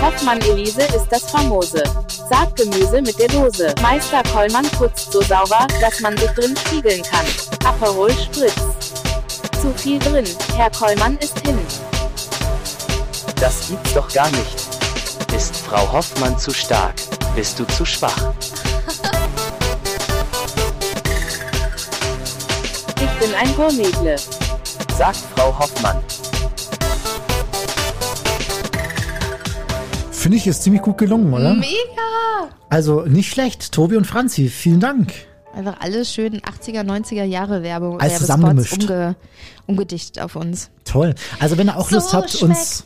Hoffmann 0.02 0.38
Elise 0.42 0.82
ist 0.82 1.06
das 1.08 1.30
famose. 1.30 1.82
Saatgemüse 2.28 3.00
mit 3.00 3.18
der 3.18 3.28
Dose. 3.28 3.74
Meister 3.80 4.22
Kollmann 4.30 4.66
putzt 4.72 5.12
so 5.12 5.22
sauber, 5.22 5.66
dass 5.80 6.00
man 6.00 6.14
sich 6.18 6.28
drin 6.32 6.54
spiegeln 6.58 7.02
kann. 7.04 7.24
Aperol 7.64 8.10
Spritz. 8.12 8.60
Zu 9.62 9.72
viel 9.74 9.98
drin. 9.98 10.26
Herr 10.54 10.70
Kollmann 10.72 11.16
ist 11.22 11.38
hin. 11.46 11.58
Das 13.40 13.66
gibt's 13.66 13.94
doch 13.94 14.12
gar 14.12 14.28
nicht. 14.28 14.68
Ist 15.34 15.56
Frau 15.56 15.90
Hoffmann 15.90 16.38
zu 16.38 16.52
stark? 16.52 16.96
Bist 17.34 17.58
du 17.58 17.64
zu 17.64 17.86
schwach? 17.86 18.34
bin 23.20 23.34
ein 23.34 23.54
Gourmetle. 23.56 24.16
Sagt 24.96 25.16
Frau 25.34 25.56
Hoffmann. 25.58 25.96
Finde 30.10 30.36
ich, 30.36 30.46
ist 30.46 30.62
ziemlich 30.62 30.82
gut 30.82 30.98
gelungen, 30.98 31.32
oder? 31.32 31.54
Mega! 31.54 32.48
Also 32.68 33.02
nicht 33.02 33.30
schlecht. 33.30 33.72
Tobi 33.72 33.96
und 33.96 34.06
Franzi, 34.06 34.48
vielen 34.48 34.80
Dank. 34.80 35.12
Einfach 35.58 35.80
alles 35.80 36.14
schön 36.14 36.40
80er, 36.40 36.84
90er 36.84 37.24
Jahre 37.24 37.64
Werbung, 37.64 38.00
Alles 38.00 38.18
zusammengemischt. 38.18 38.80
umge, 38.80 39.16
umgedichtet 39.66 40.22
auf 40.22 40.36
uns. 40.36 40.70
Toll. 40.84 41.16
Also 41.40 41.58
wenn 41.58 41.66
ihr 41.68 41.76
auch 41.76 41.90
Lust 41.90 42.10
so 42.10 42.18
habt, 42.18 42.40
uns, 42.40 42.84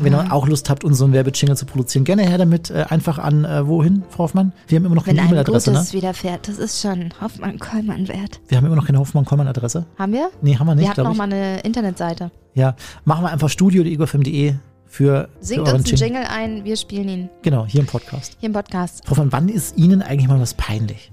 wenn 0.00 0.14
ihr 0.14 0.32
auch 0.32 0.48
Lust 0.48 0.70
habt, 0.70 0.84
uns 0.84 0.96
so 0.96 1.04
einen 1.04 1.12
Werbejingle 1.12 1.54
zu 1.54 1.66
produzieren, 1.66 2.06
gerne 2.06 2.22
her 2.22 2.38
damit. 2.38 2.70
Äh, 2.70 2.86
einfach 2.88 3.18
an 3.18 3.44
äh, 3.44 3.66
wohin, 3.68 4.04
Frau 4.08 4.24
Hoffmann? 4.24 4.54
Wir 4.68 4.76
haben 4.76 4.86
immer 4.86 4.94
noch 4.94 5.06
Wenn 5.06 5.16
keine 5.16 5.28
E-Mail-Adresse, 5.28 5.70
Gutes 5.72 5.92
ne? 5.92 5.98
widerfährt, 5.98 6.48
das 6.48 6.56
ist 6.56 6.80
schon 6.80 7.12
Hoffmann-Kollmann 7.20 8.08
wert. 8.08 8.40
Wir 8.48 8.56
haben 8.56 8.64
immer 8.64 8.76
noch 8.76 8.86
keine 8.86 8.98
Hoffmann-Kollmann-Adresse. 8.98 9.84
Haben 9.98 10.12
wir? 10.14 10.30
Nee, 10.40 10.56
haben 10.56 10.66
wir 10.66 10.74
nicht, 10.74 10.84
wir 10.84 10.88
hatten 10.88 11.02
glaube 11.02 11.10
noch 11.10 11.16
mal 11.18 11.24
eine 11.24 11.60
Internetseite. 11.60 12.30
Ja, 12.54 12.74
machen 13.04 13.22
wir 13.22 13.30
einfach 13.30 13.50
studio.egofm.de 13.50 14.54
für, 14.86 15.28
Singt 15.40 15.68
für 15.68 15.74
uns 15.74 15.90
einen. 15.92 15.98
Jingle 16.00 16.24
ein, 16.24 16.64
wir 16.64 16.76
spielen 16.78 17.08
ihn 17.10 17.28
Genau, 17.42 17.66
hier 17.66 17.80
im 17.80 17.86
Podcast. 17.86 18.38
hier 18.40 18.46
im 18.46 18.54
Podcast. 18.54 19.02
Frau 19.04 19.10
Hoffmann, 19.10 19.32
wann 19.32 19.48
ist 19.50 19.76
Ihnen 19.76 20.00
eigentlich 20.00 20.28
mal 20.28 20.40
was 20.40 20.54
peinlich? 20.54 21.12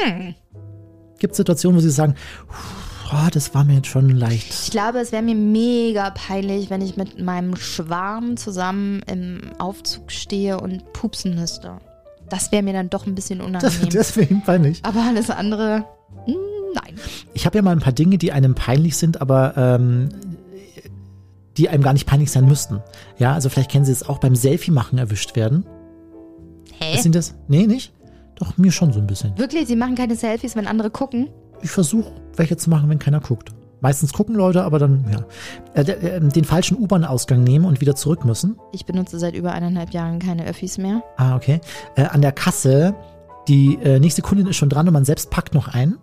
Hm. 0.00 0.34
Gibt 1.18 1.32
es 1.32 1.36
Situationen, 1.38 1.76
wo 1.76 1.80
Sie 1.82 1.90
sagen, 1.90 2.14
oh, 3.12 3.28
das 3.32 3.54
war 3.54 3.64
mir 3.64 3.74
jetzt 3.74 3.88
schon 3.88 4.08
Ich 4.10 4.16
leicht. 4.16 4.70
glaube, 4.70 4.98
es 5.00 5.10
wäre 5.12 5.22
mir 5.22 5.34
mega 5.34 6.10
peinlich, 6.10 6.70
wenn 6.70 6.80
ich 6.80 6.96
mit 6.96 7.20
meinem 7.20 7.56
Schwarm 7.56 8.36
zusammen 8.36 9.00
im 9.10 9.40
Aufzug 9.58 10.12
stehe 10.12 10.60
und 10.60 10.92
pupsen 10.92 11.34
müsste. 11.34 11.78
Das 12.28 12.52
wäre 12.52 12.62
mir 12.62 12.74
dann 12.74 12.90
doch 12.90 13.06
ein 13.06 13.14
bisschen 13.14 13.38
Das, 13.38 13.46
unangenehm. 13.48 13.88
das 13.92 14.16
wäre 14.16 14.28
Ihnen 14.30 14.42
peinlich. 14.42 14.80
Aber 14.84 15.02
alles 15.02 15.30
andere, 15.30 15.84
hm, 16.26 16.34
nein. 16.74 16.94
Ich 17.34 17.46
habe 17.46 17.56
ja 17.58 17.62
mal 17.62 17.72
ein 17.72 17.80
paar 17.80 17.92
Dinge, 17.94 18.18
die 18.18 18.30
einem 18.32 18.54
peinlich 18.54 18.96
sind, 18.96 19.20
aber 19.20 19.56
ähm, 19.56 20.10
die 21.56 21.68
einem 21.68 21.82
gar 21.82 21.94
nicht 21.94 22.06
peinlich 22.06 22.30
sein 22.30 22.46
müssten. 22.46 22.80
Ja, 23.18 23.32
also 23.34 23.48
vielleicht 23.48 23.70
kennen 23.70 23.84
Sie 23.84 23.90
es 23.92 24.08
auch 24.08 24.18
beim 24.18 24.36
Selfie-Machen 24.36 24.98
erwischt 24.98 25.34
werden. 25.34 25.66
Hä? 26.78 26.94
Was 26.94 27.02
sind 27.02 27.14
das? 27.16 27.34
Nee, 27.48 27.66
nicht? 27.66 27.92
Doch, 28.38 28.56
mir 28.56 28.70
schon 28.70 28.92
so 28.92 29.00
ein 29.00 29.06
bisschen. 29.06 29.36
Wirklich, 29.36 29.66
sie 29.66 29.76
machen 29.76 29.96
keine 29.96 30.14
Selfies, 30.14 30.54
wenn 30.54 30.66
andere 30.66 30.90
gucken? 30.90 31.28
Ich 31.62 31.70
versuche, 31.70 32.12
welche 32.36 32.56
zu 32.56 32.70
machen, 32.70 32.88
wenn 32.88 32.98
keiner 32.98 33.20
guckt. 33.20 33.52
Meistens 33.80 34.12
gucken 34.12 34.34
Leute, 34.34 34.64
aber 34.64 34.78
dann, 34.78 35.04
ja. 35.10 35.24
Äh, 35.74 35.90
äh, 35.90 36.20
den 36.20 36.44
falschen 36.44 36.76
U-Bahn-Ausgang 36.78 37.42
nehmen 37.44 37.64
und 37.64 37.80
wieder 37.80 37.94
zurück 37.94 38.24
müssen. 38.24 38.56
Ich 38.72 38.86
benutze 38.86 39.18
seit 39.18 39.34
über 39.34 39.52
eineinhalb 39.52 39.90
Jahren 39.90 40.18
keine 40.18 40.46
Öffis 40.46 40.78
mehr. 40.78 41.02
Ah, 41.16 41.36
okay. 41.36 41.60
Äh, 41.96 42.04
an 42.04 42.20
der 42.20 42.32
Kasse, 42.32 42.94
die 43.46 43.78
äh, 43.82 44.00
nächste 44.00 44.22
Kundin 44.22 44.46
ist 44.46 44.56
schon 44.56 44.68
dran 44.68 44.86
und 44.86 44.94
man 44.94 45.04
selbst 45.04 45.30
packt 45.30 45.54
noch 45.54 45.68
ein. 45.68 45.96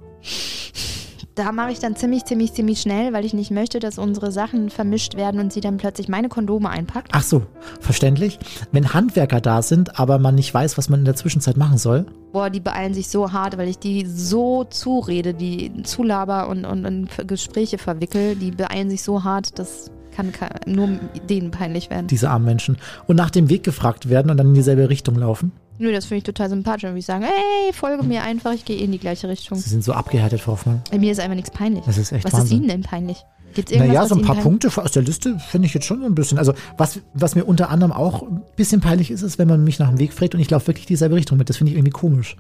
Da 1.35 1.51
mache 1.51 1.71
ich 1.71 1.79
dann 1.79 1.97
ziemlich, 1.97 2.23
ziemlich, 2.23 2.53
ziemlich 2.53 2.79
schnell, 2.79 3.11
weil 3.11 3.25
ich 3.25 3.33
nicht 3.33 3.51
möchte, 3.51 3.79
dass 3.79 3.97
unsere 3.97 4.31
Sachen 4.31 4.69
vermischt 4.69 5.17
werden 5.17 5.41
und 5.41 5.51
sie 5.51 5.59
dann 5.59 5.75
plötzlich 5.75 6.07
meine 6.07 6.29
Kondome 6.29 6.69
einpackt. 6.69 7.09
Ach 7.11 7.23
so, 7.23 7.43
verständlich. 7.81 8.39
Wenn 8.71 8.93
Handwerker 8.93 9.41
da 9.41 9.61
sind, 9.61 9.99
aber 9.99 10.17
man 10.17 10.35
nicht 10.35 10.53
weiß, 10.53 10.77
was 10.77 10.87
man 10.87 10.99
in 10.99 11.05
der 11.05 11.17
Zwischenzeit 11.17 11.57
machen 11.57 11.77
soll. 11.77 12.05
Boah, 12.31 12.49
die 12.49 12.61
beeilen 12.61 12.93
sich 12.93 13.09
so 13.09 13.33
hart, 13.33 13.57
weil 13.57 13.67
ich 13.67 13.77
die 13.77 14.05
so 14.05 14.63
zurede, 14.63 15.33
die 15.33 15.83
zulaber 15.83 16.47
und, 16.47 16.63
und 16.63 16.85
in 16.85 17.09
Gespräche 17.27 17.77
verwickel. 17.77 18.37
Die 18.37 18.51
beeilen 18.51 18.89
sich 18.89 19.03
so 19.03 19.25
hart, 19.25 19.59
das 19.59 19.91
kann, 20.15 20.31
kann 20.31 20.51
nur 20.65 20.87
denen 21.29 21.51
peinlich 21.51 21.89
werden. 21.89 22.07
diese 22.07 22.29
armen 22.29 22.45
Menschen, 22.45 22.77
und 23.07 23.17
nach 23.17 23.29
dem 23.29 23.49
Weg 23.49 23.63
gefragt 23.63 24.07
werden 24.07 24.31
und 24.31 24.37
dann 24.37 24.47
in 24.47 24.53
dieselbe 24.53 24.89
Richtung 24.89 25.15
laufen. 25.15 25.51
Nö, 25.77 25.91
das 25.91 26.05
finde 26.05 26.19
ich 26.19 26.23
total 26.23 26.49
sympathisch. 26.49 26.83
Würde 26.83 26.97
ich 26.99 27.05
sagen, 27.05 27.23
hey, 27.23 27.73
folge 27.73 28.03
mir 28.03 28.23
einfach, 28.23 28.53
ich 28.53 28.65
gehe 28.65 28.77
in 28.77 28.91
die 28.91 28.99
gleiche 28.99 29.27
Richtung. 29.27 29.57
Sie 29.57 29.69
sind 29.69 29.83
so 29.83 29.93
abgehärtet, 29.93 30.41
Frau 30.41 30.53
Hoffmann. 30.53 30.81
Bei 30.91 30.97
mir 30.97 31.11
ist 31.11 31.19
einfach 31.19 31.35
nichts 31.35 31.51
peinlich. 31.51 31.83
Das 31.85 31.97
ist 31.97 32.11
echt 32.11 32.25
Was 32.25 32.33
Wahnsinn. 32.33 32.45
ist 32.45 32.51
Ihnen 32.53 32.67
denn 32.69 32.81
peinlich? 32.81 33.25
Gibt's 33.53 33.71
irgendwas, 33.71 33.95
Naja, 33.95 34.07
so 34.07 34.15
ein 34.15 34.21
paar 34.21 34.35
Punkte 34.35 34.69
aus 34.75 34.91
der 34.91 35.03
Liste 35.03 35.39
finde 35.39 35.67
ich 35.67 35.73
jetzt 35.73 35.85
schon 35.85 36.01
so 36.01 36.05
ein 36.05 36.15
bisschen. 36.15 36.38
Also, 36.38 36.53
was, 36.77 36.99
was 37.13 37.35
mir 37.35 37.45
unter 37.45 37.69
anderem 37.69 37.93
auch 37.93 38.23
ein 38.23 38.41
bisschen 38.55 38.81
peinlich 38.81 39.11
ist, 39.11 39.21
ist, 39.21 39.39
wenn 39.39 39.47
man 39.47 39.63
mich 39.63 39.79
nach 39.79 39.89
dem 39.89 39.99
Weg 39.99 40.13
fragt 40.13 40.35
und 40.35 40.41
ich 40.41 40.49
laufe 40.49 40.67
wirklich 40.67 40.85
dieselbe 40.85 41.15
Richtung 41.15 41.38
mit. 41.38 41.49
Das 41.49 41.57
finde 41.57 41.71
ich 41.71 41.77
irgendwie 41.77 41.91
komisch. 41.91 42.35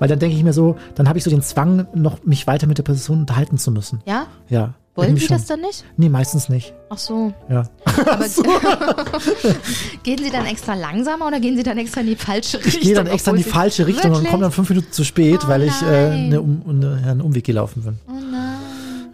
Weil 0.00 0.08
dann 0.08 0.18
denke 0.18 0.36
ich 0.36 0.42
mir 0.42 0.52
so, 0.52 0.76
dann 0.96 1.08
habe 1.08 1.18
ich 1.18 1.24
so 1.24 1.30
den 1.30 1.42
Zwang, 1.42 1.86
noch 1.94 2.24
mich 2.24 2.46
weiter 2.46 2.66
mit 2.66 2.78
der 2.78 2.82
Person 2.82 3.20
unterhalten 3.20 3.58
zu 3.58 3.70
müssen. 3.70 4.00
Ja? 4.06 4.26
Ja. 4.48 4.74
Wollen 4.96 5.16
Sie 5.16 5.26
das 5.26 5.44
dann 5.44 5.60
nicht? 5.60 5.84
Nee, 5.96 6.08
meistens 6.08 6.48
nicht. 6.48 6.72
Ach 6.88 6.98
so. 6.98 7.32
Ja. 7.50 7.64
Aber 8.06 8.24
gehen 10.02 10.18
Sie 10.18 10.30
dann 10.30 10.46
extra 10.46 10.74
langsamer 10.74 11.26
oder 11.26 11.38
gehen 11.40 11.56
Sie 11.56 11.62
dann 11.62 11.78
extra 11.78 12.00
in 12.00 12.06
die 12.08 12.16
falsche 12.16 12.58
Richtung? 12.58 12.72
Ich 12.72 12.80
gehe 12.80 12.94
dann 12.94 13.06
extra 13.06 13.30
in 13.32 13.36
die 13.38 13.42
falsche 13.42 13.86
Richtung 13.86 14.10
und 14.10 14.16
Wirklich? 14.18 14.30
komme 14.30 14.42
dann 14.42 14.52
fünf 14.52 14.68
Minuten 14.70 14.90
zu 14.92 15.04
spät, 15.04 15.40
Oh 15.44 15.48
weil 15.48 15.62
ich 15.64 15.82
äh, 15.82 15.86
eine 15.86 16.40
um, 16.40 16.62
eine, 16.68 17.00
ja, 17.04 17.10
einen 17.12 17.20
Umweg 17.20 17.44
gelaufen 17.44 17.82
bin. 17.82 17.98
Oh 18.08 18.12
nein. 18.12 18.56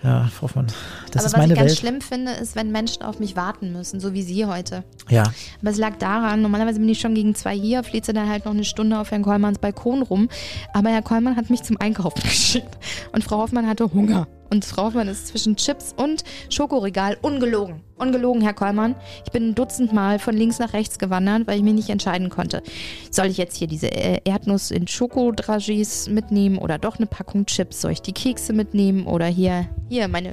Ja, 0.04 0.28
Frau 0.34 0.42
Hoffmann, 0.48 0.66
das 1.12 1.22
Aber 1.22 1.26
ist 1.26 1.32
was 1.32 1.38
meine 1.40 1.52
ich 1.52 1.58
ganz 1.60 1.70
Welt. 1.70 1.78
schlimm 1.78 2.00
finde, 2.00 2.32
ist, 2.32 2.56
wenn 2.56 2.72
Menschen 2.72 3.02
auf 3.04 3.20
mich 3.20 3.36
warten 3.36 3.72
müssen, 3.72 4.00
so 4.00 4.12
wie 4.12 4.22
Sie 4.22 4.46
heute. 4.46 4.82
Ja. 5.08 5.22
Aber 5.60 5.70
es 5.70 5.78
lag 5.78 5.96
daran, 5.98 6.42
normalerweise 6.42 6.80
bin 6.80 6.88
ich 6.88 6.98
schon 7.00 7.14
gegen 7.14 7.36
zwei 7.36 7.54
hier, 7.56 7.84
flitze 7.84 8.12
dann 8.12 8.28
halt 8.28 8.44
noch 8.44 8.50
eine 8.52 8.64
Stunde 8.64 8.98
auf 8.98 9.12
Herrn 9.12 9.22
Kollmanns 9.22 9.58
Balkon 9.60 10.02
rum. 10.02 10.28
Aber 10.74 10.90
Herr 10.90 11.02
Kollmann 11.02 11.36
hat 11.36 11.50
mich 11.50 11.62
zum 11.62 11.80
Einkaufen 11.80 12.20
geschickt. 12.24 12.76
Und 13.12 13.22
Frau 13.22 13.38
Hoffmann 13.38 13.68
hatte 13.68 13.92
Hunger. 13.92 14.26
Und 14.52 14.66
Frau 14.66 14.84
Hoffmann 14.84 15.08
ist 15.08 15.28
zwischen 15.28 15.56
Chips 15.56 15.94
und 15.96 16.24
Schokoregal 16.50 17.16
ungelogen. 17.22 17.80
Ungelogen, 17.96 18.42
Herr 18.42 18.52
Kollmann. 18.52 18.94
Ich 19.24 19.32
bin 19.32 19.48
ein 19.48 19.54
Dutzend 19.54 19.94
Mal 19.94 20.18
von 20.18 20.36
links 20.36 20.58
nach 20.58 20.74
rechts 20.74 20.98
gewandert, 20.98 21.46
weil 21.46 21.56
ich 21.56 21.62
mich 21.62 21.72
nicht 21.72 21.88
entscheiden 21.88 22.28
konnte. 22.28 22.62
Soll 23.10 23.28
ich 23.28 23.38
jetzt 23.38 23.56
hier 23.56 23.66
diese 23.66 23.90
äh, 23.90 24.20
Erdnuss 24.24 24.70
in 24.70 24.86
Schokodragis 24.86 26.10
mitnehmen 26.10 26.58
oder 26.58 26.76
doch 26.76 26.98
eine 26.98 27.06
Packung 27.06 27.46
Chips? 27.46 27.80
Soll 27.80 27.92
ich 27.92 28.02
die 28.02 28.12
Kekse 28.12 28.52
mitnehmen 28.52 29.06
oder 29.06 29.24
hier, 29.24 29.70
hier 29.88 30.06
meine 30.08 30.32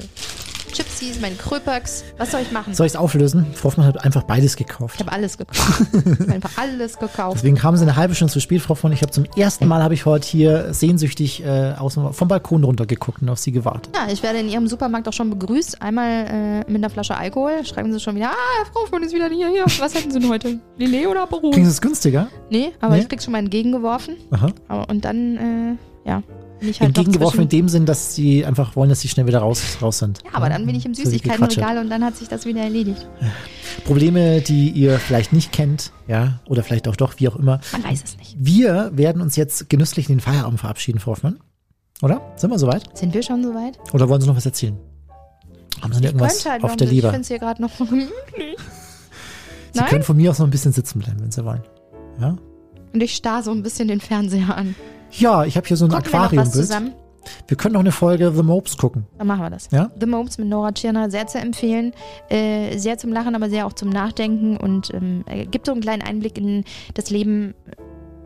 Chipsies, 0.99 1.21
meine 1.21 1.35
Kröpers? 1.35 2.03
Was 2.17 2.31
soll 2.31 2.41
ich 2.41 2.51
machen? 2.51 2.73
Soll 2.73 2.85
ich 2.85 2.91
es 2.93 2.95
auflösen? 2.97 3.45
Frau 3.53 3.65
Hoffmann 3.69 3.87
hat 3.87 4.03
einfach 4.03 4.23
beides 4.23 4.57
gekauft. 4.57 4.95
Ich 4.95 4.99
habe 4.99 5.11
alles 5.13 5.37
gekauft. 5.37 5.81
Ich 5.93 6.19
habe 6.19 6.33
einfach 6.33 6.57
alles 6.57 6.97
gekauft. 6.97 7.37
Deswegen 7.37 7.55
kamen 7.55 7.77
sie 7.77 7.83
eine 7.83 7.95
halbe 7.95 8.15
Stunde 8.15 8.33
zu 8.33 8.41
spät, 8.41 8.61
Frau 8.61 8.71
Hoffmann. 8.71 8.91
Ich 8.91 9.01
habe 9.01 9.11
zum 9.11 9.23
ersten 9.37 9.65
Mal 9.67 9.81
habe 9.81 9.93
ich 9.93 10.05
heute 10.05 10.27
hier 10.27 10.73
sehnsüchtig 10.73 11.43
äh, 11.45 11.73
aus, 11.77 11.97
vom 12.11 12.27
Balkon 12.27 12.65
runtergeguckt 12.65 13.21
und 13.21 13.29
auf 13.29 13.39
sie 13.39 13.51
gewartet. 13.53 13.95
Ja, 13.95 14.11
ich 14.11 14.21
werde 14.23 14.39
in 14.39 14.49
Ihrem 14.49 14.67
Supermarkt 14.67 15.07
auch 15.07 15.13
schon 15.13 15.29
begrüßt. 15.29 15.81
Einmal 15.81 16.25
äh, 16.27 16.57
mit 16.71 16.77
einer 16.83 16.89
Flasche 16.89 17.15
Alkohol. 17.15 17.63
Schreiben 17.65 17.93
Sie 17.93 17.99
schon 17.99 18.15
wieder, 18.15 18.31
ah, 18.31 18.65
Frau 18.73 18.81
Hoffmann 18.81 19.03
ist 19.03 19.13
wieder 19.13 19.29
hier. 19.29 19.47
hier. 19.49 19.65
Was 19.79 19.95
hätten 19.95 20.11
Sie 20.11 20.19
denn 20.19 20.29
heute? 20.29 20.59
Lillet 20.77 21.07
oder 21.07 21.25
Beruhig? 21.27 21.53
Kriegen 21.53 21.65
sie 21.65 21.71
es 21.71 21.81
günstiger? 21.81 22.27
Nee, 22.49 22.73
aber 22.81 22.95
Nee? 22.95 23.01
ich 23.03 23.09
krieg's 23.09 23.23
schon 23.23 23.31
mal 23.31 23.39
entgegengeworfen. 23.39 24.17
Aha. 24.31 24.51
Aber, 24.67 24.89
und 24.89 25.05
dann, 25.05 25.77
äh, 26.05 26.09
ja, 26.09 26.23
bin 26.59 26.69
ich 26.69 26.79
halt 26.79 26.89
Entgegengeworfen 26.89 27.41
in 27.41 27.49
dem 27.49 27.69
Sinn, 27.69 27.85
dass 27.85 28.15
sie 28.15 28.45
einfach 28.45 28.75
wollen, 28.75 28.89
dass 28.89 28.99
sie 29.01 29.07
schnell 29.07 29.27
wieder 29.27 29.39
raus, 29.39 29.61
raus 29.81 29.99
sind. 29.99 30.19
Ja, 30.25 30.31
aber 30.33 30.49
dann 30.49 30.65
bin 30.65 30.75
ich 30.75 30.85
im. 30.85 30.93
Süßigkeitenregal 30.93 31.77
und 31.77 31.89
dann 31.89 32.03
hat 32.03 32.15
sich 32.17 32.27
das 32.27 32.45
wieder 32.45 32.61
erledigt. 32.61 33.07
Probleme, 33.85 34.41
die 34.41 34.69
ihr 34.69 34.99
vielleicht 34.99 35.31
nicht 35.33 35.51
kennt, 35.51 35.91
ja, 36.07 36.39
oder 36.47 36.63
vielleicht 36.63 36.87
auch 36.87 36.95
doch, 36.95 37.13
wie 37.17 37.27
auch 37.29 37.35
immer. 37.35 37.61
Man 37.71 37.83
weiß 37.83 38.03
es 38.03 38.17
nicht. 38.17 38.35
Wir 38.39 38.91
werden 38.93 39.21
uns 39.21 39.35
jetzt 39.35 39.69
genüsslich 39.69 40.09
in 40.09 40.15
den 40.17 40.21
Feierabend 40.21 40.59
verabschieden, 40.59 40.99
Frau 40.99 41.11
Hoffmann. 41.11 41.39
Oder? 42.01 42.21
Sind 42.35 42.49
wir 42.49 42.59
soweit? 42.59 42.97
Sind 42.97 43.13
wir 43.13 43.23
schon 43.23 43.43
soweit? 43.43 43.77
Oder 43.93 44.07
wollen 44.09 44.21
Sie 44.21 44.27
noch 44.27 44.35
was 44.37 44.45
erzählen? 44.45 44.77
Haben 45.81 45.93
Sie 45.93 45.99
noch 45.99 46.05
irgendwas 46.07 46.45
halt 46.45 46.63
auf 46.63 46.71
noch 46.71 46.77
der 46.77 46.85
bisschen- 46.85 46.97
Ich 46.97 47.03
finde 47.05 47.21
es 47.21 47.27
hier 47.27 47.39
gerade 47.39 47.61
noch 47.61 47.77
gemütlich. 47.77 48.09
Sie 49.71 49.79
Nein? 49.79 49.89
können 49.89 50.03
von 50.03 50.17
mir 50.17 50.31
aus 50.31 50.39
noch 50.39 50.47
ein 50.47 50.51
bisschen 50.51 50.71
sitzen 50.71 50.99
bleiben, 50.99 51.19
wenn 51.21 51.31
Sie 51.31 51.43
wollen. 51.45 51.61
Ja? 52.19 52.35
Und 52.91 53.01
ich 53.03 53.15
starr 53.15 53.43
so 53.43 53.51
ein 53.51 53.61
bisschen 53.63 53.87
den 53.87 54.01
Fernseher 54.01 54.55
an. 54.57 54.75
Ja, 55.11 55.43
ich 55.45 55.57
habe 55.57 55.67
hier 55.67 55.77
so 55.77 55.85
ein 55.85 55.91
wir 55.91 55.97
Aquariumbild. 55.97 56.69
Wir 57.47 57.57
können 57.57 57.73
noch 57.73 57.81
eine 57.81 57.91
Folge 57.91 58.31
The 58.33 58.41
Mopes 58.43 58.77
gucken. 58.77 59.05
Dann 59.17 59.27
machen 59.27 59.41
wir 59.41 59.49
das. 59.49 59.67
Ja? 59.71 59.91
The 59.99 60.05
Mopes 60.05 60.37
mit 60.37 60.47
Nora 60.47 60.71
Tschirner, 60.71 61.11
sehr 61.11 61.27
zu 61.27 61.37
empfehlen. 61.37 61.93
Äh, 62.29 62.77
sehr 62.77 62.97
zum 62.97 63.11
Lachen, 63.11 63.35
aber 63.35 63.49
sehr 63.49 63.65
auch 63.67 63.73
zum 63.73 63.89
Nachdenken 63.89 64.57
und 64.57 64.93
ähm, 64.93 65.23
äh, 65.27 65.45
gibt 65.45 65.65
so 65.65 65.73
einen 65.73 65.81
kleinen 65.81 66.01
Einblick 66.01 66.37
in 66.37 66.63
das 66.93 67.09
Leben 67.09 67.53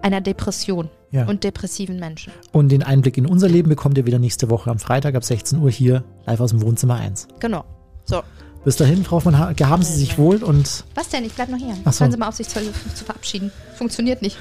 einer 0.01 0.21
Depression 0.21 0.89
Ja. 1.11 1.25
und 1.25 1.43
depressiven 1.43 1.97
Menschen. 1.99 2.31
Und 2.51 2.69
den 2.69 2.83
Einblick 2.83 3.17
in 3.17 3.25
unser 3.25 3.49
Leben 3.49 3.69
bekommt 3.69 3.97
ihr 3.97 4.05
wieder 4.05 4.19
nächste 4.19 4.49
Woche 4.49 4.69
am 4.69 4.79
Freitag 4.79 5.15
ab 5.15 5.23
16 5.23 5.59
Uhr 5.59 5.71
hier 5.71 6.03
live 6.25 6.39
aus 6.41 6.51
dem 6.51 6.61
Wohnzimmer 6.61 6.95
1. 6.95 7.27
Genau. 7.39 7.63
So. 8.05 8.21
Bis 8.63 8.75
dahin, 8.77 9.03
Frau 9.03 9.17
Hoffmann, 9.17 9.37
ha- 9.37 9.51
gehaben 9.53 9.83
Sie 9.83 9.93
sich 9.95 10.17
wohl 10.17 10.41
und 10.43 10.85
Was 10.95 11.09
denn? 11.09 11.25
Ich 11.25 11.33
bleib 11.33 11.49
noch 11.49 11.57
hier. 11.57 11.73
Ach 11.83 11.91
so. 11.91 12.01
Hören 12.01 12.11
Sie 12.11 12.17
mal 12.17 12.27
auf, 12.29 12.35
sich 12.35 12.47
zu, 12.47 12.59
zu 12.93 13.03
verabschieden. 13.05 13.51
Funktioniert 13.75 14.21
nicht. 14.21 14.37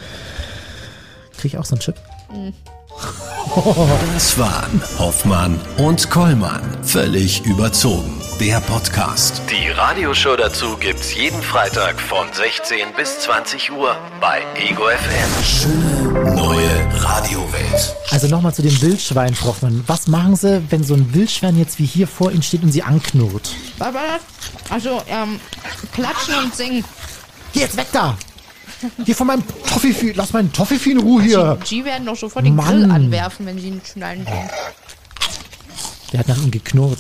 kriege 1.33 1.48
ich 1.48 1.59
auch 1.59 1.64
so 1.64 1.74
einen 1.74 1.81
Chip. 1.81 1.96
Das 4.14 4.38
waren 4.38 4.80
Hoffmann 4.98 5.60
und 5.76 6.08
Kollmann. 6.08 6.62
Völlig 6.82 7.44
überzogen. 7.44 8.20
Der 8.40 8.60
Podcast. 8.60 9.42
Die 9.50 9.68
Radioshow 9.68 10.36
dazu 10.36 10.76
gibt's 10.78 11.14
jeden 11.14 11.42
Freitag 11.42 12.00
von 12.00 12.26
16 12.32 12.94
bis 12.96 13.20
20 13.20 13.72
Uhr 13.72 13.94
bei 14.20 14.42
Ego 14.56 14.84
FM. 14.84 15.44
Schöne 15.44 16.34
neue 16.34 17.02
Radiowelt. 17.02 17.96
Also 18.10 18.28
nochmal 18.28 18.54
zu 18.54 18.62
dem 18.62 18.80
Wildschwein, 18.80 19.36
Hoffmann. 19.44 19.84
Was 19.86 20.06
machen 20.08 20.36
Sie, 20.36 20.62
wenn 20.70 20.82
so 20.82 20.94
ein 20.94 21.12
Wildschwein 21.12 21.58
jetzt 21.58 21.78
wie 21.78 21.86
hier 21.86 22.08
vor 22.08 22.32
Ihnen 22.32 22.42
steht 22.42 22.62
und 22.62 22.72
Sie 22.72 22.82
anknurrt? 22.82 23.54
Also, 24.70 25.02
ähm, 25.08 25.40
klatschen 25.94 26.34
und 26.42 26.54
singen. 26.54 26.84
Geh 27.52 27.60
jetzt 27.60 27.76
weg 27.76 27.88
da! 27.92 28.16
Hier 29.04 29.14
von 29.14 29.26
meinem 29.26 29.44
Toffifee, 29.66 30.12
lass 30.12 30.32
meinen 30.32 30.52
Toffifee 30.52 30.92
in 30.92 30.98
Ruhe 30.98 31.22
hier! 31.22 31.58
Die 31.70 31.84
werden 31.84 32.06
doch 32.06 32.16
sofort 32.16 32.44
den 32.44 32.56
Mann. 32.56 32.82
Grill 32.82 32.90
anwerfen, 32.90 33.46
wenn 33.46 33.58
sie 33.58 33.68
ihn 33.68 33.80
schnallen 33.84 34.24
sehen. 34.24 34.50
Der 36.12 36.20
hat 36.20 36.28
nach 36.28 36.38
ihm 36.38 36.50
geknurrt. 36.50 36.98